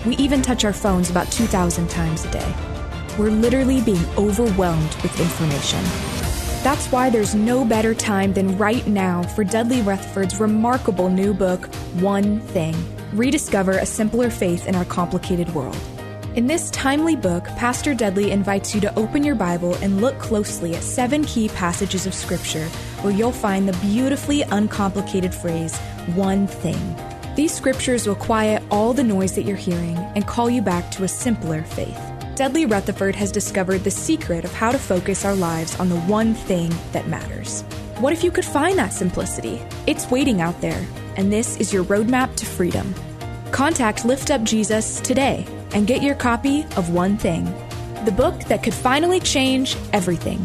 we 0.07 0.17
even 0.17 0.41
touch 0.41 0.65
our 0.65 0.73
phones 0.73 1.11
about 1.11 1.31
2,000 1.31 1.89
times 1.91 2.25
a 2.25 2.31
day. 2.31 2.55
We're 3.19 3.31
literally 3.31 3.83
being 3.83 4.05
overwhelmed 4.17 4.95
with 5.03 5.21
information. 5.21 5.83
That's 6.63 6.91
why 6.91 7.11
there's 7.11 7.35
no 7.35 7.65
better 7.65 7.95
time 7.95 8.33
than 8.33 8.57
right 8.57 8.87
now 8.87 9.23
for 9.23 9.45
Dudley 9.45 9.83
Rutherford's 9.83 10.41
remarkable 10.41 11.09
new 11.09 11.35
book, 11.35 11.67
One 12.01 12.41
Thing 12.41 12.75
Rediscover 13.13 13.73
a 13.73 13.87
Simpler 13.87 14.31
Faith 14.31 14.67
in 14.67 14.75
Our 14.75 14.85
Complicated 14.85 15.53
World. 15.55 15.77
In 16.37 16.47
this 16.47 16.71
timely 16.71 17.17
book, 17.17 17.45
Pastor 17.57 17.93
Dudley 17.93 18.31
invites 18.31 18.73
you 18.75 18.81
to 18.83 18.95
open 18.97 19.25
your 19.25 19.35
Bible 19.35 19.75
and 19.77 20.01
look 20.01 20.19
closely 20.21 20.77
at 20.77 20.83
seven 20.83 21.25
key 21.25 21.49
passages 21.49 22.07
of 22.07 22.15
Scripture 22.15 22.69
where 23.03 23.13
you'll 23.13 23.33
find 23.33 23.69
the 23.69 23.77
beautifully 23.79 24.43
uncomplicated 24.43 25.35
phrase, 25.35 25.77
one 26.15 26.47
thing. 26.47 26.97
These 27.37 27.55
scriptures 27.55 28.07
will 28.07 28.17
quiet 28.17 28.63
all 28.71 28.93
the 28.93 29.05
noise 29.05 29.35
that 29.35 29.45
you're 29.45 29.57
hearing 29.57 29.97
and 30.15 30.27
call 30.27 30.51
you 30.51 30.63
back 30.63 30.91
to 30.93 31.05
a 31.05 31.09
simpler 31.09 31.63
faith. 31.63 32.01
Dudley 32.35 32.67
Rutherford 32.67 33.15
has 33.17 33.31
discovered 33.31 33.85
the 33.85 33.91
secret 33.91 34.45
of 34.45 34.53
how 34.53 34.73
to 34.73 34.79
focus 34.79 35.25
our 35.25 35.35
lives 35.35 35.79
on 35.79 35.89
the 35.89 36.01
one 36.01 36.35
thing 36.35 36.73
that 36.93 37.07
matters. 37.07 37.63
What 37.99 38.13
if 38.13 38.25
you 38.25 38.31
could 38.31 38.47
find 38.47 38.79
that 38.79 38.93
simplicity? 38.95 39.61
It's 39.87 40.11
waiting 40.11 40.41
out 40.41 40.61
there, 40.61 40.87
and 41.17 41.31
this 41.31 41.59
is 41.59 41.73
your 41.73 41.85
roadmap 41.85 42.35
to 42.37 42.47
freedom. 42.47 42.95
Contact 43.53 44.05
Lift 44.05 44.31
Up 44.31 44.43
Jesus 44.43 45.01
today 45.01 45.47
and 45.73 45.87
get 45.87 46.03
your 46.03 46.15
copy 46.15 46.63
of 46.77 46.91
One 46.91 47.19
Thing, 47.19 47.45
the 48.05 48.13
book 48.13 48.39
that 48.45 48.63
could 48.63 48.75
finally 48.75 49.21
change 49.21 49.77
everything. 49.93 50.45